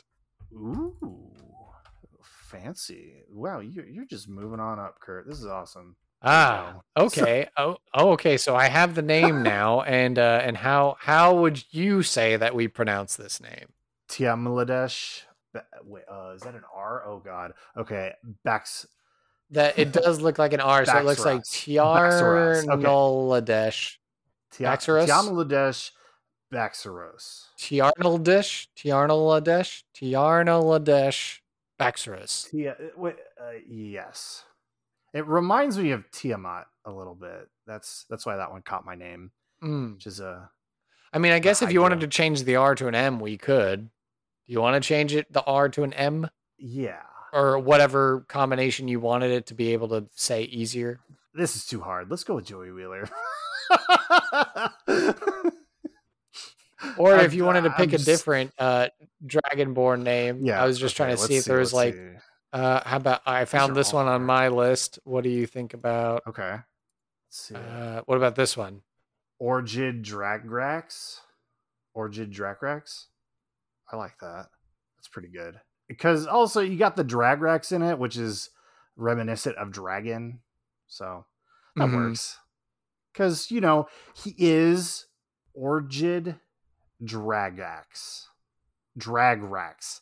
[0.55, 0.97] Ooh,
[2.23, 3.25] fancy!
[3.31, 5.27] Wow, you're you're just moving on up, Kurt.
[5.27, 5.97] This is awesome.
[6.23, 7.11] Ah, Wow.
[7.11, 7.49] So- okay.
[7.57, 8.37] oh, oh, okay.
[8.39, 12.55] So I have the name now, and uh, and how how would you say that
[12.55, 13.67] we pronounce this name?
[14.09, 15.23] Tiamladesh.
[15.85, 17.05] Wait, uh, is that an R?
[17.07, 17.53] Oh God.
[17.77, 18.13] Okay,
[18.45, 18.87] Bax.
[19.51, 21.41] That it does look like an R, so it looks like.
[21.43, 23.97] Tiarnoladesh,
[24.53, 25.09] Tia- Baxaros?
[25.09, 25.91] Tiamladesh
[26.53, 27.45] Baxaros.
[27.59, 31.39] Tiarnaldish, Tiarnaladesh, Tiarnaladesh,
[31.81, 32.51] Baxaros.
[32.51, 34.45] Tia, uh, wait, uh, yes.
[35.15, 37.49] It reminds me of Tiamat a little bit.
[37.67, 39.31] That's that's why that one caught my name,
[39.63, 39.95] Mm.
[39.95, 40.51] which is a
[41.13, 43.39] I mean, I guess if you wanted to change the R to an M, we
[43.39, 43.89] could.
[44.49, 47.03] Do you want to change it the R to an M yeah.
[47.35, 51.01] or whatever combination you wanted it to be able to say easier?
[51.35, 52.11] This is too hard.
[52.11, 53.11] Let's go with Joey Wheeler.
[56.97, 58.89] Or if you wanted to pick a different uh
[59.27, 61.97] Dragonborn name, Yeah, I was just trying to see if there was like
[62.53, 64.27] uh how about I found are this all one on hard.
[64.27, 64.99] my list.
[65.05, 66.53] What do you think about Okay.
[66.53, 66.63] Let's
[67.31, 67.55] see.
[67.55, 68.81] uh what about this one?
[69.43, 71.21] Orjid Dragrax.
[71.95, 73.05] Orjid Dragrax.
[73.91, 74.47] I like that.
[74.97, 75.61] That's pretty good.
[75.89, 78.51] Because also you got the Dragrax in it, which is
[78.97, 80.41] reminiscent of dragon.
[80.87, 81.25] So
[81.77, 81.95] that Mhm.
[82.09, 82.39] works.
[83.13, 85.07] Because, you know, he is
[85.57, 86.39] Orjid
[87.03, 88.27] Dragax.
[88.99, 90.01] Dragrax.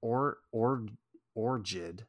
[0.00, 0.86] Or or
[1.36, 2.06] Orjid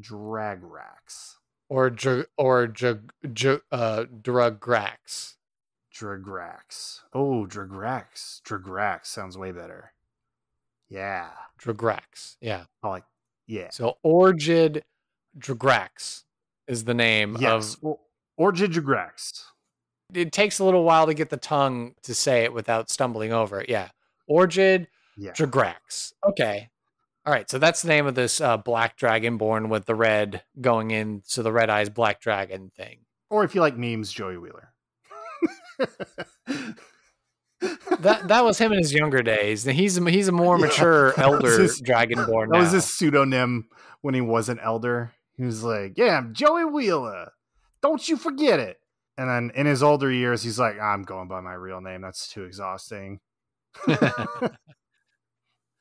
[0.00, 1.36] Dragrax.
[1.68, 5.34] Or Dr- or Dr- Dr- uh Drugrax.
[5.92, 7.00] Dragrax.
[7.12, 8.42] Oh, Dragrax.
[8.42, 9.92] Dragrax sounds way better.
[10.94, 11.28] Yeah.
[11.60, 12.36] Drugrax.
[12.40, 12.64] Yeah.
[12.82, 13.04] I like
[13.46, 13.68] yeah.
[13.70, 14.82] So Orjid
[15.38, 16.22] Drugrax
[16.68, 17.74] is the name Yes.
[17.82, 17.98] of
[18.38, 19.42] Or, Orjid Dragrax.
[20.14, 23.60] it takes a little while to get the tongue to say it without stumbling over
[23.60, 23.68] it.
[23.68, 23.88] Yeah.
[24.30, 24.86] Orgid
[25.16, 25.32] Yeah.
[25.32, 26.12] Dragrax.
[26.26, 26.70] Okay.
[27.26, 27.48] All right.
[27.50, 31.22] So that's the name of this uh, black dragon born with the red going in.
[31.24, 33.00] So the red eyes black dragon thing.
[33.30, 34.72] Or if you like memes, Joey Wheeler.
[38.00, 39.64] That that was him in his younger days.
[39.64, 42.58] He's he's a more mature was elder his- dragonborn that now.
[42.60, 43.68] was his pseudonym
[44.02, 45.12] when he was an elder.
[45.36, 47.32] He was like, "Yeah, I'm Joey Wheeler.
[47.82, 48.78] Don't you forget it."
[49.16, 52.00] And then in his older years, he's like, "I'm going by my real name.
[52.02, 53.20] That's too exhausting."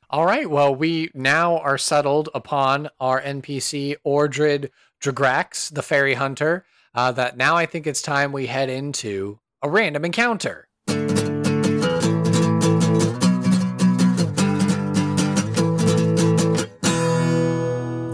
[0.10, 0.50] All right.
[0.50, 4.70] Well, we now are settled upon our NPC Orjid
[5.02, 6.66] Dragrax, the fairy hunter.
[6.96, 10.68] Uh, that now I think it's time we head into a random encounter.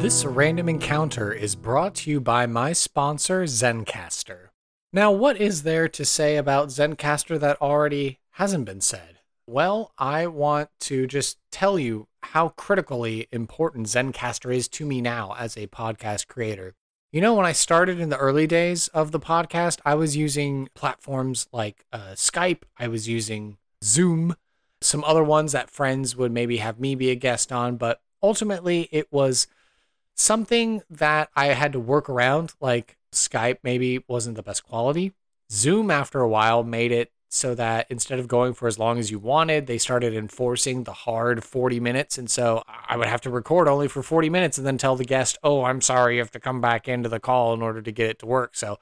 [0.10, 4.47] This random encounter is brought to you by my sponsor, Zencastr.
[4.91, 9.20] Now, what is there to say about Zencastr that already hasn't been said?
[9.45, 15.36] Well, I want to just tell you how critically important Zencastr is to me now
[15.38, 16.74] as a podcast creator.
[17.12, 20.70] You know, when I started in the early days of the podcast, I was using
[20.74, 24.36] platforms like uh, Skype, I was using Zoom,
[24.82, 28.89] some other ones that friends would maybe have me be a guest on, but ultimately
[28.91, 29.45] it was
[30.20, 32.54] something that I had to work around.
[32.60, 35.14] Like Skype maybe wasn't the best quality.
[35.52, 39.12] Zoom, after a while, made it so that instead of going for as long as
[39.12, 42.18] you wanted, they started enforcing the hard 40 minutes.
[42.18, 45.06] And so I would have to record only for 40 minutes and then tell the
[45.06, 47.92] guest, oh, I'm sorry, you have to come back into the call in order to
[47.92, 48.56] get it to work.
[48.56, 48.78] So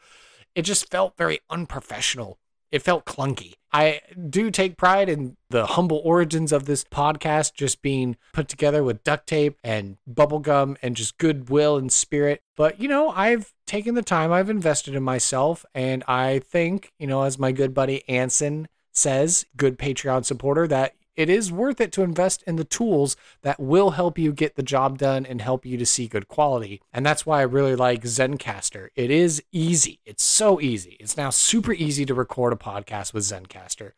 [0.55, 2.39] it just felt very unprofessional
[2.71, 3.53] it felt clunky.
[3.71, 8.83] I do take pride in the humble origins of this podcast just being put together
[8.83, 12.41] with duct tape and bubblegum and just goodwill and spirit.
[12.55, 15.65] But, you know, I've taken the time, I've invested in myself.
[15.75, 20.95] And I think, you know, as my good buddy Anson says, good Patreon supporter, that
[21.17, 24.63] it is worth it to invest in the tools that will help you get the
[24.63, 26.81] job done and help you to see good quality.
[26.93, 28.89] And that's why I really like Zencastr.
[28.95, 29.99] It is easy.
[30.05, 30.95] It's so easy.
[30.99, 33.93] It's now super easy to record a podcast with Zencastr.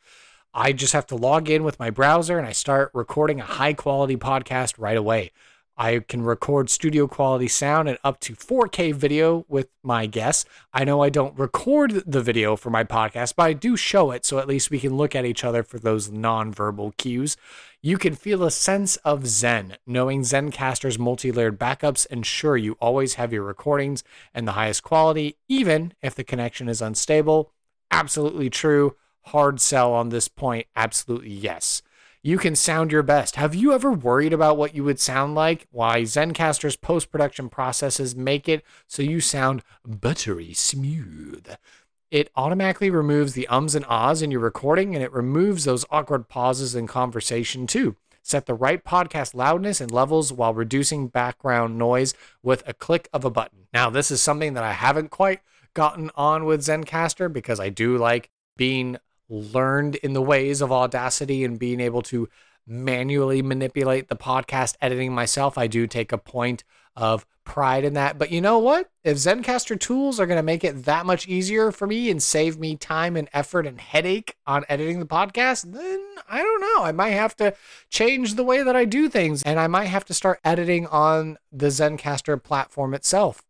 [0.53, 3.74] I just have to log in with my browser and I start recording a high
[3.74, 5.32] quality podcast right away.
[5.80, 10.43] I can record studio quality sound and up to 4K video with my guests.
[10.73, 14.25] I know I don't record the video for my podcast, but I do show it
[14.25, 17.38] so at least we can look at each other for those nonverbal cues.
[17.82, 23.13] You can feel a sense of Zen, knowing Zencastr's multi layered backups ensure you always
[23.13, 24.03] have your recordings
[24.34, 27.53] and the highest quality, even if the connection is unstable.
[27.89, 28.97] Absolutely true.
[29.27, 30.67] Hard sell on this point.
[30.75, 31.82] Absolutely yes
[32.22, 33.38] you can sound your best.
[33.38, 35.67] Have you ever worried about what you would sound like?
[35.72, 41.47] Why, Zencastr's post production processes make it so you sound buttery smooth.
[42.11, 46.28] It automatically removes the ums and ahs in your recording and it removes those awkward
[46.28, 47.95] pauses in conversation too.
[48.22, 52.13] Set the right podcast loudness and levels while reducing background noise
[52.43, 53.67] with a click of a button.
[53.74, 55.39] Now, this is something that I haven't quite
[55.74, 58.97] gotten on with Zencastr because I do like being
[59.30, 62.27] learned in the ways of Audacity and being able to
[62.67, 65.57] manually manipulate the podcast editing myself.
[65.57, 66.63] I do take a point
[66.95, 68.17] of pride in that.
[68.19, 68.91] But you know what?
[69.03, 72.59] If Zencastr tools are going to make it that much easier for me and save
[72.59, 75.99] me time and effort and headache on editing the podcast, then
[76.30, 76.84] I don't know.
[76.84, 77.55] I might have to
[77.89, 81.38] change the way that I do things and I might have to start editing on
[81.51, 83.43] the Zencastr platform itself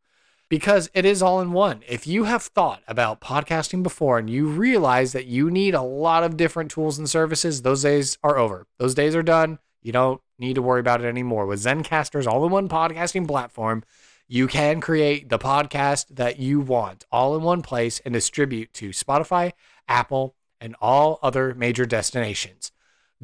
[0.50, 1.84] because it is all in one.
[1.88, 6.24] If you have thought about podcasting before and you realize that you need a lot
[6.24, 8.66] of different tools and services, those days are over.
[8.78, 9.60] Those days are done.
[9.82, 11.46] You don't need to worry about it anymore.
[11.46, 13.84] With Zencastr's all in one podcasting platform,
[14.28, 18.90] you can create the podcast that you want all in one place and distribute to
[18.90, 19.54] Spotify,
[19.88, 22.72] Apple, and all other major destinations.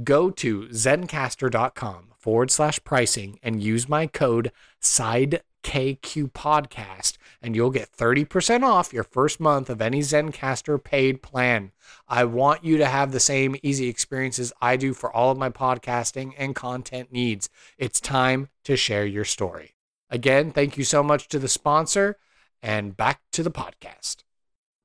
[0.04, 7.72] Go to zencastr.com forward slash pricing and use my code SIDE KQ podcast, and you'll
[7.72, 11.72] get 30% off your first month of any Zencastr paid plan.
[12.08, 15.50] I want you to have the same easy experiences I do for all of my
[15.50, 17.50] podcasting and content needs.
[17.80, 19.74] It's time to share your story.
[20.12, 22.18] Again, thank you so much to the sponsor,
[22.62, 24.18] and back to the podcast.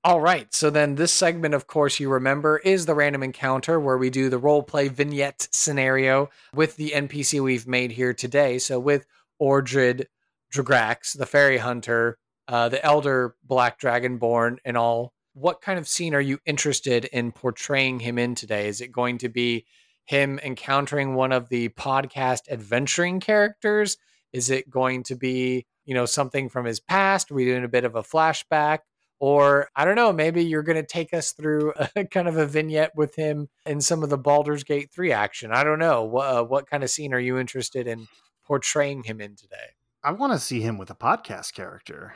[0.02, 3.98] All right, so then this segment, of course, you remember, is the random encounter where
[3.98, 8.58] we do the role play vignette scenario with the NPC we've made here today.
[8.58, 9.04] So with
[9.40, 10.06] Orjid
[10.52, 15.12] Dragrax, the fairy hunter, uh, the elder black dragonborn, and all.
[15.34, 18.66] What kind of scene are you interested in portraying him in today?
[18.66, 19.64] Is it going to be
[20.04, 23.96] him encountering one of the podcast adventuring characters?
[24.32, 27.30] Is it going to be, you know, something from his past?
[27.30, 28.80] Are we doing a bit of a flashback?
[29.20, 32.46] Or I don't know, maybe you're going to take us through a kind of a
[32.46, 35.52] vignette with him in some of the Baldur's Gate 3 action.
[35.52, 36.16] I don't know.
[36.16, 38.08] Uh, what kind of scene are you interested in
[38.44, 39.76] portraying him in today?
[40.02, 42.14] I want to see him with a podcast character.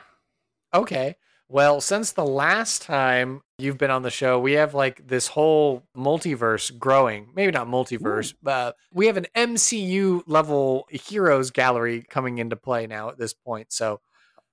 [0.73, 1.15] Okay.
[1.47, 5.83] Well, since the last time you've been on the show, we have like this whole
[5.95, 7.29] multiverse growing.
[7.35, 8.37] Maybe not multiverse, Ooh.
[8.41, 13.71] but we have an MCU level heroes gallery coming into play now at this point.
[13.71, 14.01] So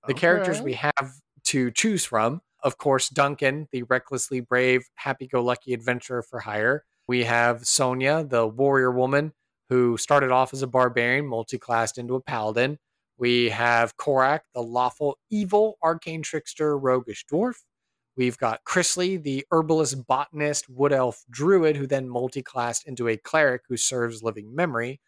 [0.07, 0.20] the okay.
[0.20, 1.14] characters we have
[1.45, 6.85] to choose from, of course, Duncan, the recklessly brave, happy go lucky adventurer for hire.
[7.09, 9.33] We have Sonia, the warrior woman
[9.70, 12.78] who started off as a barbarian, multi-classed into a paladin.
[13.19, 17.57] We have Korak, the lawful evil arcane trickster, roguish dwarf.
[18.17, 23.63] We've got Chrisley, the herbalist botanist, wood elf druid, who then multiclassed into a cleric
[23.69, 25.01] who serves living memory.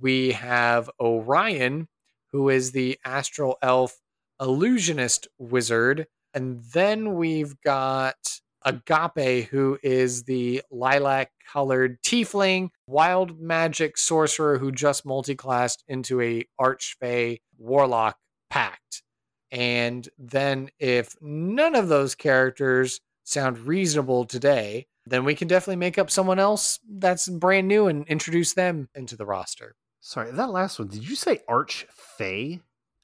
[0.00, 1.88] We have Orion,
[2.32, 4.00] who is the astral elf
[4.40, 6.06] illusionist wizard.
[6.34, 8.16] And then we've got
[8.64, 16.44] Agape, who is the lilac colored tiefling, wild magic sorcerer who just multiclassed into a
[16.58, 18.16] archfey warlock
[18.48, 19.02] pact.
[19.50, 25.98] And then if none of those characters sound reasonable today, then we can definitely make
[25.98, 29.74] up someone else that's brand new and introduce them into the roster.
[30.00, 32.60] Sorry, that last one, did you say Archfey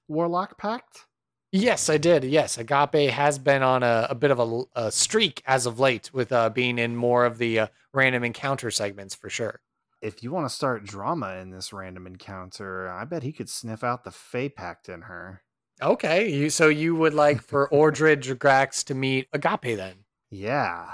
[0.08, 1.06] Warlock Pact?
[1.52, 2.24] Yes, I did.
[2.24, 6.12] Yes, Agape has been on a, a bit of a, a, streak as of late
[6.12, 9.60] with uh, being in more of the uh, random encounter segments for sure.
[10.04, 13.82] If you want to start drama in this random encounter, I bet he could sniff
[13.82, 15.40] out the Fey Pact in her.
[15.80, 20.04] Okay, you so you would like for Orjid Dragrax to meet Agape then?
[20.30, 20.90] Yeah.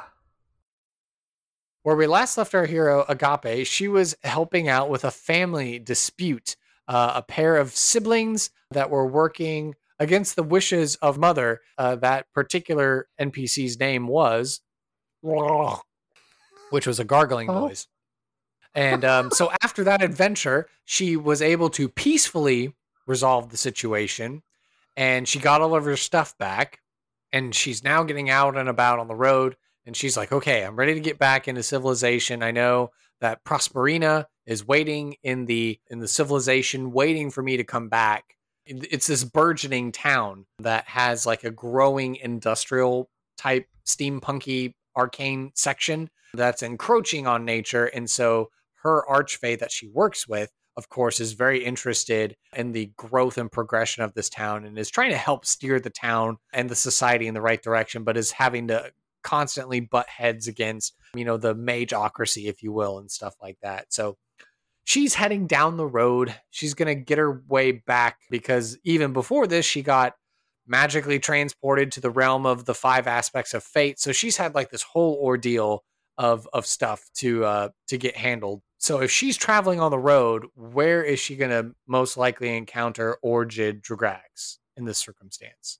[1.82, 6.54] Where we last left our hero Agape, she was helping out with a family dispute.
[6.86, 11.62] Uh, a pair of siblings that were working against the wishes of mother.
[11.76, 14.60] Uh, that particular NPC's name was,
[16.70, 17.66] which was a gargling oh.
[17.66, 17.88] noise.
[18.74, 22.74] And um, so after that adventure, she was able to peacefully
[23.06, 24.42] resolve the situation
[24.96, 26.80] and she got all of her stuff back.
[27.32, 29.56] And she's now getting out and about on the road.
[29.86, 32.42] And she's like, okay, I'm ready to get back into civilization.
[32.42, 32.90] I know
[33.20, 38.36] that Prosperina is waiting in the in the civilization, waiting for me to come back
[38.70, 46.62] it's this burgeoning town that has like a growing industrial type steampunky arcane section that's
[46.62, 48.50] encroaching on nature and so
[48.82, 53.50] her archfey that she works with of course is very interested in the growth and
[53.50, 57.26] progression of this town and is trying to help steer the town and the society
[57.26, 58.90] in the right direction but is having to
[59.22, 63.92] constantly butt heads against you know the mageocracy if you will and stuff like that
[63.92, 64.16] so
[64.90, 66.34] she's heading down the road.
[66.50, 70.14] She's going to get her way back because even before this, she got
[70.66, 74.00] magically transported to the realm of the five aspects of fate.
[74.00, 75.84] So she's had like this whole ordeal
[76.18, 78.62] of of stuff to uh to get handled.
[78.80, 83.18] So if she's traveling on the road, where is she going to most likely encounter
[83.22, 85.78] Orjid Dragrax in this circumstance?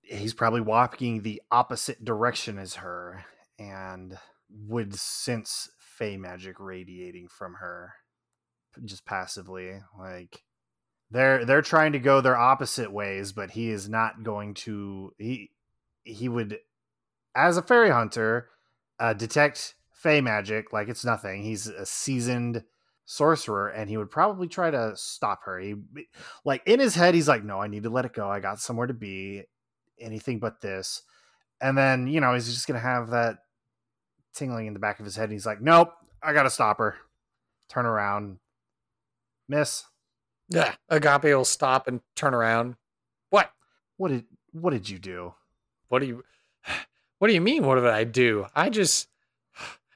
[0.00, 3.22] He's probably walking the opposite direction as her
[3.58, 4.16] and
[4.50, 7.92] would sense fey magic radiating from her
[8.84, 10.44] just passively like
[11.10, 15.50] they're they're trying to go their opposite ways but he is not going to he
[16.04, 16.58] he would
[17.34, 18.48] as a fairy hunter
[19.00, 22.62] uh, detect fey magic like it's nothing he's a seasoned
[23.04, 25.74] sorcerer and he would probably try to stop her he
[26.44, 28.60] like in his head he's like no i need to let it go i got
[28.60, 29.42] somewhere to be
[29.98, 31.02] anything but this
[31.60, 33.38] and then you know he's just gonna have that
[34.34, 35.92] tingling in the back of his head and he's like nope
[36.22, 36.96] i gotta stop her
[37.68, 38.38] turn around
[39.48, 39.84] Miss.
[40.50, 42.76] Yeah, Agape will stop and turn around.
[43.30, 43.50] What?
[43.96, 45.34] What did what did you do?
[45.88, 46.24] What do you
[47.18, 48.46] What do you mean what did I do?
[48.54, 49.08] I just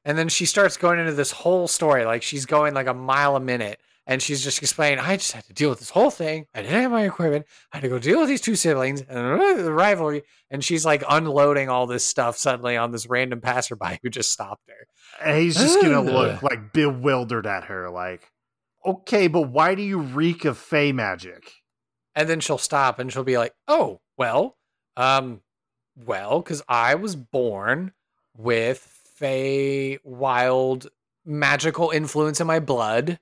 [0.05, 3.37] and then she starts going into this whole story like she's going like a mile
[3.37, 6.47] a minute and she's just explaining I just had to deal with this whole thing.
[6.55, 7.47] I didn't have my equipment.
[7.73, 11.05] I had to go deal with these two siblings and the rivalry and she's like
[11.09, 14.87] unloading all this stuff suddenly on this random passerby who just stopped her.
[15.25, 18.29] And he's just going to look like bewildered at her like
[18.85, 21.53] okay, but why do you reek of fey magic?
[22.15, 24.57] And then she'll stop and she'll be like, "Oh, well,
[24.97, 25.41] um,
[25.97, 27.93] well, because I was born
[28.37, 30.89] with fey wild
[31.25, 33.19] magical influence in my blood,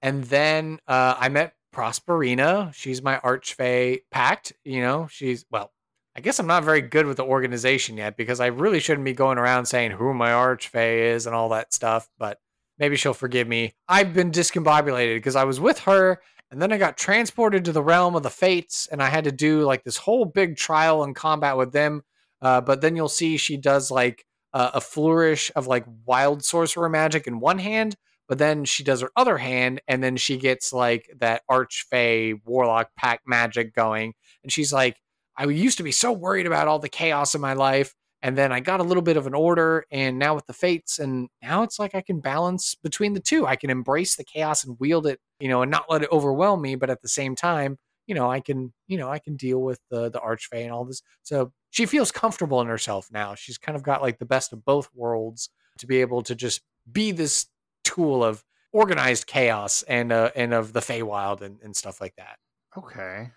[0.00, 2.72] and then uh, I met Prosperina.
[2.74, 4.52] She's my archfey pact.
[4.64, 5.72] You know, she's well."
[6.14, 9.14] I guess I'm not very good with the organization yet because I really shouldn't be
[9.14, 12.06] going around saying who my archfey is and all that stuff.
[12.18, 12.38] But
[12.82, 13.74] Maybe she'll forgive me.
[13.88, 16.20] I've been discombobulated because I was with her
[16.50, 19.30] and then I got transported to the realm of the fates and I had to
[19.30, 22.02] do like this whole big trial and combat with them.
[22.40, 26.88] Uh, but then you'll see she does like uh, a flourish of like wild sorcerer
[26.88, 27.96] magic in one hand,
[28.28, 32.90] but then she does her other hand and then she gets like that archfey warlock
[32.96, 34.14] pack magic going.
[34.42, 34.96] And she's like,
[35.36, 38.52] I used to be so worried about all the chaos in my life and then
[38.52, 41.64] I got a little bit of an order, and now with the fates, and now
[41.64, 43.46] it's like I can balance between the two.
[43.46, 46.62] I can embrace the chaos and wield it, you know, and not let it overwhelm
[46.62, 49.60] me, but at the same time, you know, I can, you know, I can deal
[49.60, 51.02] with the the archfey and all this.
[51.22, 53.34] So she feels comfortable in herself now.
[53.34, 55.48] She's kind of got like the best of both worlds
[55.78, 56.60] to be able to just
[56.90, 57.46] be this
[57.82, 62.36] tool of organized chaos and uh and of the Feywild and, and stuff like that.
[62.76, 63.30] Okay.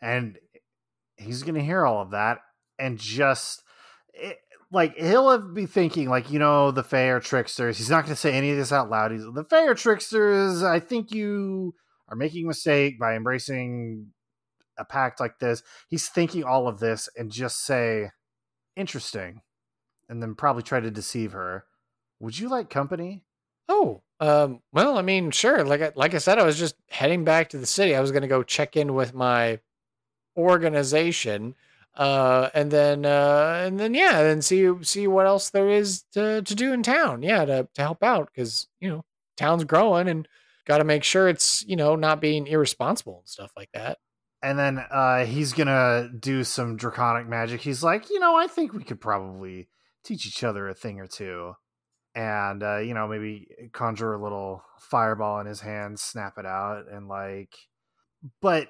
[0.00, 0.38] And
[1.16, 2.38] he's gonna hear all of that
[2.78, 3.64] and just
[4.14, 4.38] it,
[4.70, 8.50] like he'll be thinking like you know the fair tricksters he's not to say any
[8.50, 11.72] of this out loud he's the fair tricksters i think you
[12.08, 14.08] are making a mistake by embracing
[14.78, 18.10] a pact like this he's thinking all of this and just say
[18.76, 19.40] interesting
[20.08, 21.64] and then probably try to deceive her
[22.20, 23.24] would you like company
[23.68, 27.24] oh um well i mean sure like I, like i said i was just heading
[27.24, 29.60] back to the city i was going to go check in with my
[30.36, 31.54] organization
[31.96, 36.42] uh, and then uh, and then yeah, then see see what else there is to
[36.42, 37.22] to do in town.
[37.22, 39.04] Yeah, to to help out because you know
[39.36, 40.28] town's growing and
[40.66, 43.98] got to make sure it's you know not being irresponsible and stuff like that.
[44.42, 47.60] And then uh, he's gonna do some draconic magic.
[47.60, 49.68] He's like, you know, I think we could probably
[50.04, 51.54] teach each other a thing or two,
[52.14, 56.84] and uh, you know, maybe conjure a little fireball in his hand, snap it out,
[56.90, 57.54] and like,
[58.40, 58.68] but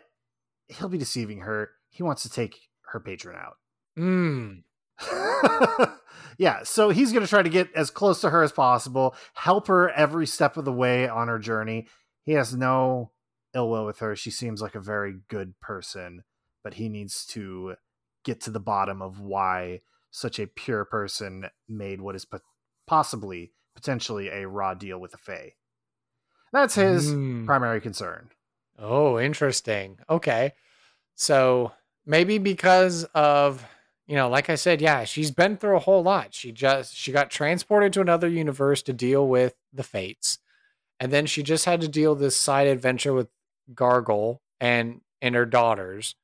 [0.69, 1.71] he'll be deceiving her.
[1.91, 2.57] He wants to take
[2.93, 3.57] her patron out.
[3.99, 4.63] Mm.
[6.39, 9.69] yeah, so he's going to try to get as close to her as possible, help
[9.69, 11.87] her every step of the way on her journey.
[12.25, 13.13] He has no
[13.57, 14.15] ill will with her.
[14.15, 16.23] She seems like a very good person,
[16.63, 17.75] but he needs to
[18.25, 19.81] get to the bottom of why
[20.11, 22.27] such a pure person made what is
[22.87, 25.55] possibly, potentially a raw deal with a Fae.
[26.53, 27.45] That's his Mm.
[27.47, 28.31] primary concern.
[28.79, 29.99] Oh, interesting.
[30.09, 30.53] Okay.
[31.15, 31.73] So
[32.05, 33.67] maybe because of,
[34.07, 36.35] you know, like I said, yeah, she's been through a whole lot.
[36.35, 40.39] She just she got transported to another universe to deal with the fates.
[41.01, 43.29] And then she just had to deal this side adventure with
[43.75, 46.15] Gargle and and her daughters.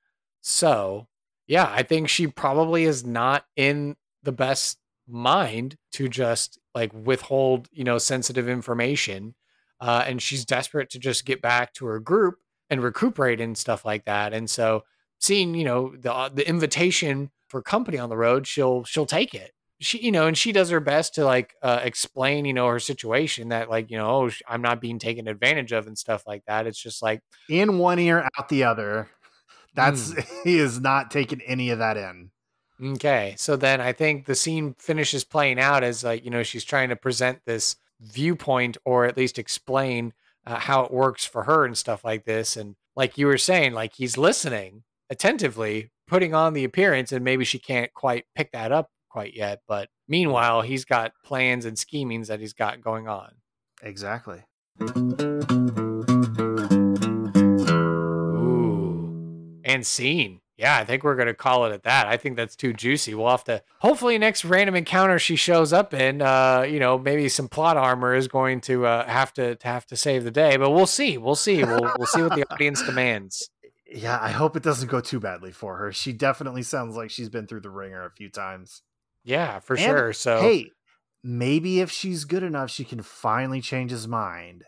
[0.40, 1.08] So,
[1.46, 4.78] yeah, I think she probably is not in the best
[5.08, 9.34] mind to just like withhold, you know, sensitive information.
[9.80, 12.36] Uh, and she's desperate to just get back to her group
[12.70, 14.32] and recuperate and stuff like that.
[14.32, 14.84] And so,
[15.18, 19.34] seeing you know the uh, the invitation for company on the road, she'll she'll take
[19.34, 19.52] it.
[19.82, 22.78] She you know, and she does her best to like uh, explain you know her
[22.78, 26.44] situation that like you know oh I'm not being taken advantage of and stuff like
[26.46, 26.66] that.
[26.66, 29.08] It's just like In one ear, out the other.
[29.74, 30.14] That's
[30.44, 32.30] he is not taking any of that in.
[32.82, 33.34] Okay.
[33.38, 36.88] So then I think the scene finishes playing out as like, you know, she's trying
[36.88, 40.12] to present this viewpoint or at least explain
[40.46, 42.56] uh, how it works for her and stuff like this.
[42.56, 47.44] And like you were saying, like he's listening attentively, putting on the appearance, and maybe
[47.44, 49.60] she can't quite pick that up quite yet.
[49.68, 53.32] But meanwhile, he's got plans and schemings that he's got going on.
[53.82, 54.42] Exactly.
[54.80, 55.40] Ooh.
[59.64, 60.40] And scene.
[60.58, 62.06] Yeah, I think we're going to call it at that.
[62.06, 63.14] I think that's too juicy.
[63.14, 67.28] We'll have to hopefully next random encounter she shows up in, uh, you know, maybe
[67.28, 70.56] some plot armor is going to uh, have to, to have to save the day,
[70.56, 71.18] but we'll see.
[71.18, 71.64] We'll see.
[71.64, 73.50] We'll we'll see what the audience demands.
[73.92, 75.92] Yeah, I hope it doesn't go too badly for her.
[75.92, 78.82] She definitely sounds like she's been through the wringer a few times.
[79.24, 80.12] Yeah, for And, sure.
[80.12, 80.70] So Hey,
[81.22, 84.64] maybe if she's good enough, she can finally change his mind.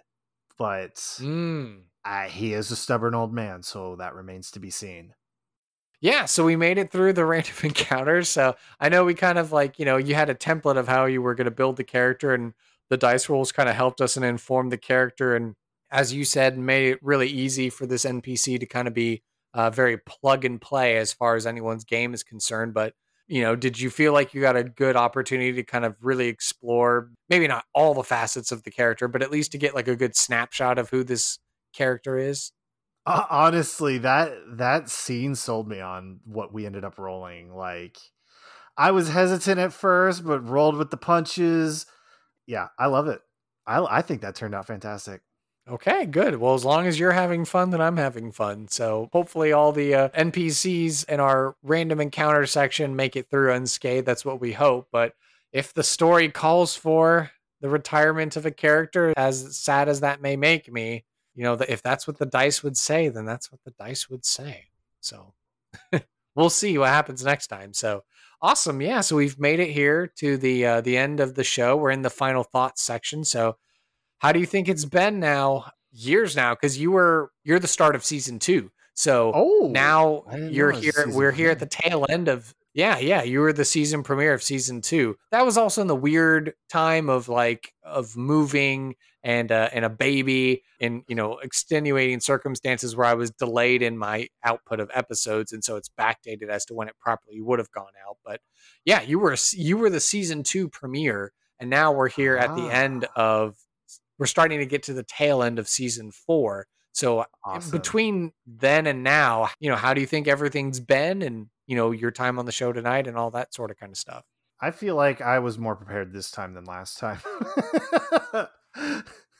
[0.57, 1.81] But mm.
[2.05, 5.15] uh, he is a stubborn old man, so that remains to be seen.
[6.01, 8.29] Yeah, so we made it through the random encounters.
[8.29, 11.07] So I know we kind of like, you know, you had a template of how
[11.07, 12.53] you were going to build the character, and
[12.91, 15.35] the dice rolls kind of helped us and informed the character.
[15.35, 15.57] And
[15.91, 19.23] as you said, made it really easy for this NPC to kind of be
[19.55, 22.75] uh, very plug and play as far as anyone's game is concerned.
[22.75, 22.95] But,
[23.27, 26.29] you know, did you feel like you got a good opportunity to kind of really
[26.29, 29.89] explore maybe not all the facets of the character, but at least to get like
[29.89, 31.39] a good snapshot of who this
[31.73, 32.53] character is?
[33.07, 37.55] Uh, honestly, that that scene sold me on what we ended up rolling.
[37.55, 37.99] Like,
[38.77, 41.87] I was hesitant at first, but rolled with the punches.
[42.47, 43.21] Yeah, I love it.
[43.67, 45.23] I I think that turned out fantastic.
[45.67, 46.37] Okay, good.
[46.37, 48.69] Well, as long as you're having fun, then I'm having fun.
[48.69, 54.07] So hopefully, all the uh, NPCs in our random encounter section make it through unscathed.
[54.07, 54.89] That's what we hope.
[54.93, 55.15] But
[55.53, 57.31] if the story calls for
[57.63, 61.05] the retirement of a character, as sad as that may make me,
[61.35, 64.27] you know, if that's what the dice would say, then that's what the dice would
[64.27, 64.67] say.
[65.01, 65.33] So
[66.35, 67.73] we'll see what happens next time.
[67.73, 68.05] So
[68.43, 69.01] awesome, yeah.
[69.01, 71.75] So we've made it here to the uh, the end of the show.
[71.75, 73.25] We're in the final thoughts section.
[73.25, 73.57] So
[74.25, 75.71] how do you think it's been now?
[75.93, 78.71] Years now, because you were you're the start of season two.
[78.95, 81.09] So Oh, now you're know it was here.
[81.09, 83.23] We're here at the tail end of yeah, yeah.
[83.23, 85.17] You were the season premiere of season two.
[85.31, 89.89] That was also in the weird time of like of moving and uh, and a
[89.89, 95.53] baby and you know extenuating circumstances where I was delayed in my output of episodes,
[95.53, 98.17] and so it's backdated as to when it properly would have gone out.
[98.25, 98.41] But
[98.85, 102.63] yeah, you were you were the season two premiere, and now we're here at the
[102.67, 102.71] Ah.
[102.71, 103.57] end of.
[104.25, 106.67] We're starting to get to the tail end of season four.
[106.93, 107.71] So awesome.
[107.71, 111.91] between then and now, you know, how do you think everything's been and, you know,
[111.91, 114.25] your time on the show tonight and all that sort of kind of stuff?
[114.63, 117.19] I feel like I was more prepared this time than last time.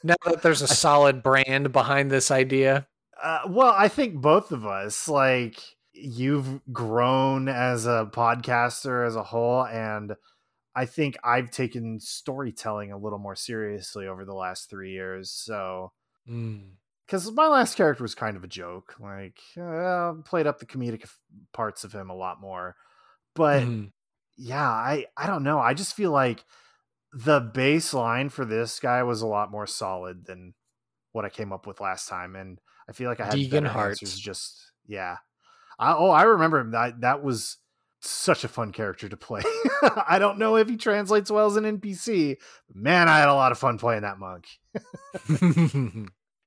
[0.07, 2.87] Now that there's a solid brand behind this idea.
[3.23, 5.63] Uh, well, I think both of us, like,
[5.95, 10.15] you've grown as a podcaster as a whole, and
[10.75, 15.31] I think I've taken storytelling a little more seriously over the last three years.
[15.31, 15.93] So,
[17.07, 21.09] because my last character was kind of a joke, like, uh, played up the comedic
[21.53, 22.77] parts of him a lot more.
[23.35, 23.93] But Mhm.
[24.37, 25.61] yeah, I I don't know.
[25.61, 26.45] I just feel like
[27.13, 30.55] the baseline for this guy was a lot more solid than
[31.13, 33.69] what I came up with last time, and I feel like I had Deegan better
[33.69, 34.11] Hearts.
[34.11, 35.19] answers just Yeah.
[35.79, 36.73] I, oh, I remember him.
[36.73, 37.59] That that was
[38.09, 39.43] such a fun character to play.
[40.07, 42.37] I don't know if he translates well as an NPC.
[42.75, 44.47] Man, I had a lot of fun playing that monk.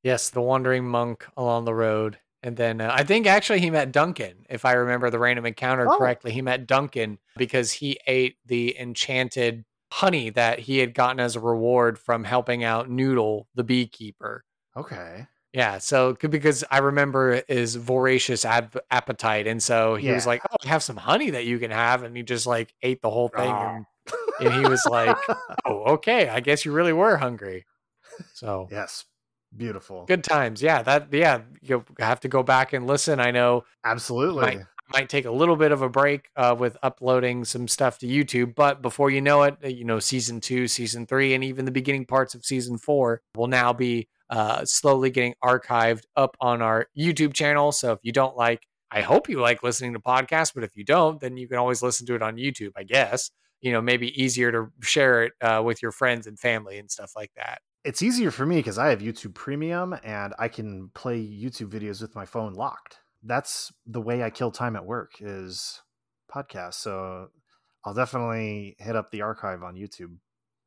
[0.03, 2.19] yes, the wandering monk along the road.
[2.43, 5.87] And then uh, I think actually he met Duncan, if I remember the random encounter
[5.91, 5.97] Oh.
[5.97, 6.31] correctly.
[6.31, 11.39] He met Duncan because he ate the enchanted honey that he had gotten as a
[11.39, 14.43] reward from helping out Noodle, the beekeeper.
[14.75, 15.27] Okay.
[15.57, 20.55] Yeah, so because I remember his voracious ad- appetite, and so he was like, "Oh,
[20.63, 23.29] I have some honey that you can have," and he just like ate the whole
[23.29, 23.85] thing, and,
[24.39, 25.17] and he was like,
[25.65, 27.65] "Oh, okay, I guess you really were hungry."
[28.35, 29.05] So yes.
[29.55, 30.05] Beautiful.
[30.05, 30.83] good times, yeah.
[30.83, 33.19] That yeah, you have to go back and listen.
[33.19, 34.41] I know Absolutely.
[34.41, 38.07] Might- might take a little bit of a break uh, with uploading some stuff to
[38.07, 41.65] YouTube, but before you know it, uh, you know, season two, season three, and even
[41.65, 46.61] the beginning parts of season four will now be uh, slowly getting archived up on
[46.61, 47.71] our YouTube channel.
[47.71, 50.83] So if you don't like, I hope you like listening to podcasts, but if you
[50.83, 53.31] don't, then you can always listen to it on YouTube, I guess.
[53.61, 57.13] You know, maybe easier to share it uh, with your friends and family and stuff
[57.15, 57.59] like that.
[57.83, 62.01] it's easier for me because I have YouTube Premium and I can play YouTube videos
[62.01, 62.99] with my phone locked.
[63.23, 65.81] That's the way I kill time at work is
[66.33, 66.75] podcasts.
[66.75, 67.29] So
[67.83, 70.17] I'll definitely hit up the archive on YouTube.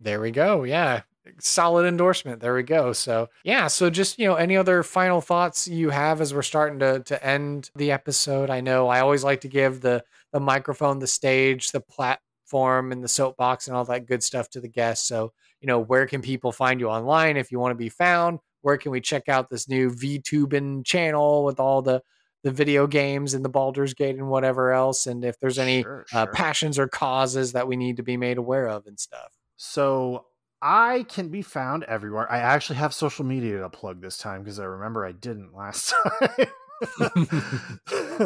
[0.01, 0.65] There we go.
[0.65, 1.03] Yeah.
[1.39, 2.41] Solid endorsement.
[2.41, 2.95] There we go.
[2.95, 3.67] So, yeah.
[3.67, 7.25] So, just, you know, any other final thoughts you have as we're starting to, to
[7.25, 8.49] end the episode?
[8.49, 13.05] I know I always like to give the, the microphone, the stage, the platform, and
[13.05, 15.07] the soapbox and all that good stuff to the guests.
[15.07, 18.39] So, you know, where can people find you online if you want to be found?
[18.63, 22.03] Where can we check out this new VTubing channel with all the,
[22.43, 25.07] the video games and the Baldur's Gate and whatever else?
[25.07, 28.39] And if there's any Sure, uh, passions or causes that we need to be made
[28.39, 29.33] aware of and stuff.
[29.57, 30.27] So
[30.63, 32.31] I can be found everywhere.
[32.31, 35.95] I actually have social media to plug this time because I remember I didn't last
[36.19, 36.47] time.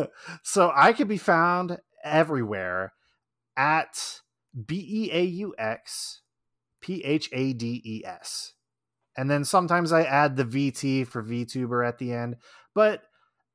[0.43, 2.93] so I can be found everywhere
[3.57, 4.21] at
[4.67, 6.23] B E A U X
[6.81, 8.53] P H A D E S.
[9.17, 12.37] And then sometimes I add the VT for VTuber at the end.
[12.75, 13.03] But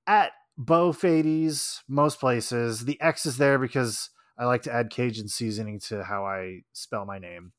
[0.07, 5.29] at Beaux Phades, most places, the X is there because I like to add Cajun
[5.29, 7.53] seasoning to how I spell my name.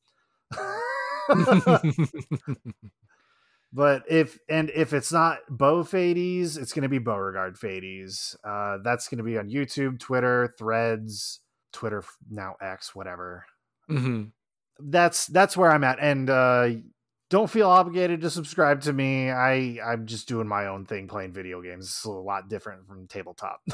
[3.73, 8.37] but if and if it's not Beaux Phades, it's going to be Beauregard Fades.
[8.43, 11.39] Uh, that's going to be on YouTube, Twitter, Threads,
[11.73, 13.45] Twitter now X, whatever.
[13.87, 14.25] hmm
[14.79, 16.69] That's that's where I'm at, and uh,
[17.31, 19.31] don't feel obligated to subscribe to me.
[19.31, 21.85] I I'm just doing my own thing, playing video games.
[21.85, 23.61] It's a lot different from tabletop.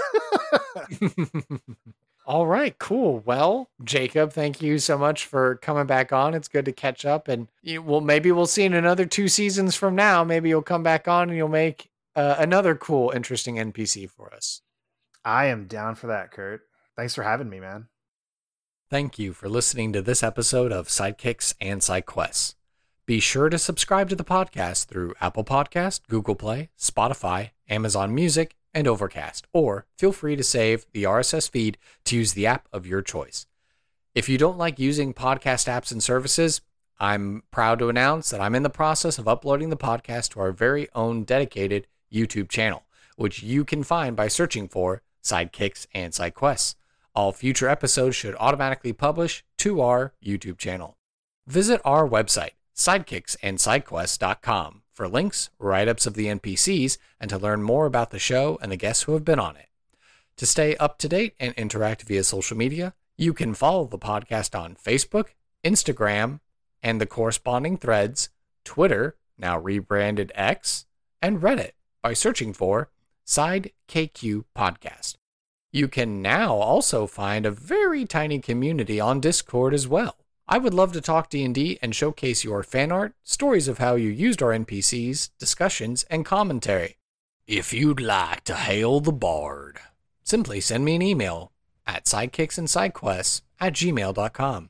[2.28, 3.20] All right, cool.
[3.26, 6.36] Well, Jacob, thank you so much for coming back on.
[6.36, 9.76] It's good to catch up, and you, well, maybe we'll see in another two seasons
[9.76, 10.24] from now.
[10.24, 14.62] Maybe you'll come back on and you'll make uh, another cool, interesting NPC for us.
[15.26, 16.62] I am down for that, Kurt.
[16.96, 17.88] Thanks for having me, man.
[18.90, 22.56] Thank you for listening to this episode of Sidekicks and SideQuests.
[23.08, 28.58] Be sure to subscribe to the podcast through Apple Podcast, Google Play, Spotify, Amazon Music,
[28.74, 32.86] and Overcast, or feel free to save the RSS feed to use the app of
[32.86, 33.46] your choice.
[34.14, 36.60] If you don't like using podcast apps and services,
[37.00, 40.52] I'm proud to announce that I'm in the process of uploading the podcast to our
[40.52, 42.84] very own dedicated YouTube channel,
[43.16, 46.76] which you can find by searching for Sidekicks and SideQuests.
[47.16, 50.98] All future episodes should automatically publish to our YouTube channel.
[51.48, 57.86] Visit our website, sidekicksandsidequests.com, for links, write ups of the NPCs, and to learn more
[57.86, 59.68] about the show and the guests who have been on it.
[60.38, 64.58] To stay up to date and interact via social media, you can follow the podcast
[64.58, 65.30] on Facebook,
[65.64, 66.40] Instagram,
[66.84, 68.30] and the corresponding threads,
[68.64, 70.86] Twitter, now rebranded X,
[71.22, 71.72] and Reddit
[72.04, 72.92] by searching for
[73.26, 75.16] Side KQ Podcast.
[75.72, 80.16] You can now also find a very tiny community on Discord as well.
[80.50, 84.10] I would love to talk D&D and showcase your fan art, stories of how you
[84.10, 86.96] used our NPCs, discussions, and commentary.
[87.46, 89.80] If you'd like to hail the bard,
[90.24, 91.52] simply send me an email
[91.86, 94.70] at sidekicksandsidequests at gmail.com.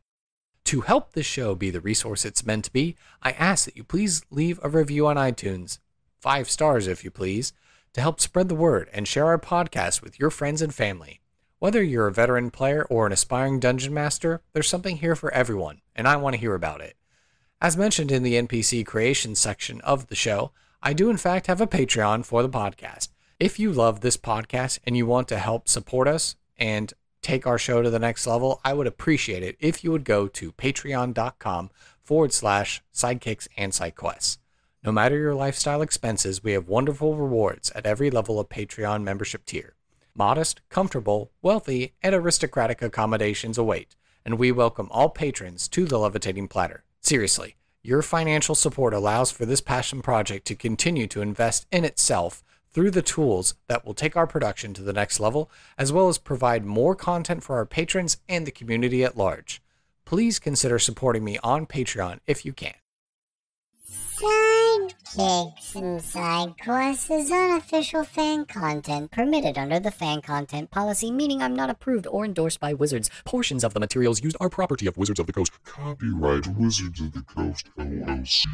[0.66, 3.84] To help this show be the resource it's meant to be, I ask that you
[3.84, 5.78] please leave a review on iTunes.
[6.20, 7.54] Five stars, if you please,
[7.94, 11.22] to help spread the word and share our podcast with your friends and family.
[11.60, 15.82] Whether you're a veteran player or an aspiring dungeon master, there's something here for everyone,
[15.96, 16.96] and I want to hear about it.
[17.60, 20.52] As mentioned in the NPC creation section of the show,
[20.84, 23.08] I do in fact have a Patreon for the podcast.
[23.40, 26.94] If you love this podcast and you want to help support us and
[27.24, 30.28] take our show to the next level, I would appreciate it if you would go
[30.28, 31.72] to patreon.com
[32.04, 34.38] forward slash sidekicks and sidequests.
[34.84, 39.44] No matter your lifestyle expenses, we have wonderful rewards at every level of Patreon membership
[39.44, 39.74] tier.
[40.18, 43.96] Modest, comfortable, wealthy, and aristocratic accommodations await,
[44.26, 46.84] and we welcome all patrons to the Levitating Platter.
[47.02, 52.44] Seriously, your financial support allows for this passion project to continue to invest in itself
[52.72, 56.18] through the tools that will take our production to the next level, as well as
[56.18, 59.62] provide more content for our patrons and the community at large.
[60.04, 62.74] Please consider supporting me on Patreon if you can.
[64.18, 71.44] Sidekicks and Side Quests is unofficial fan content permitted under the fan content policy, meaning
[71.44, 73.12] I'm not approved or endorsed by Wizards.
[73.26, 75.52] Portions of the materials used are property of Wizards of the Coast.
[75.64, 78.46] Copyright Wizards of the Coast LLC.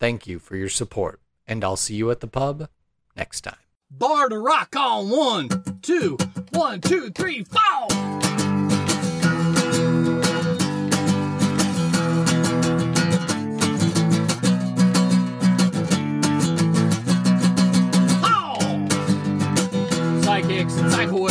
[0.00, 2.70] Thank you for your support, and I'll see you at the pub
[3.14, 3.58] next time.
[3.90, 5.48] Bar to rock on one,
[5.82, 6.16] two,
[6.50, 8.45] one, two, three, four.
[20.68, 21.30] 在乎我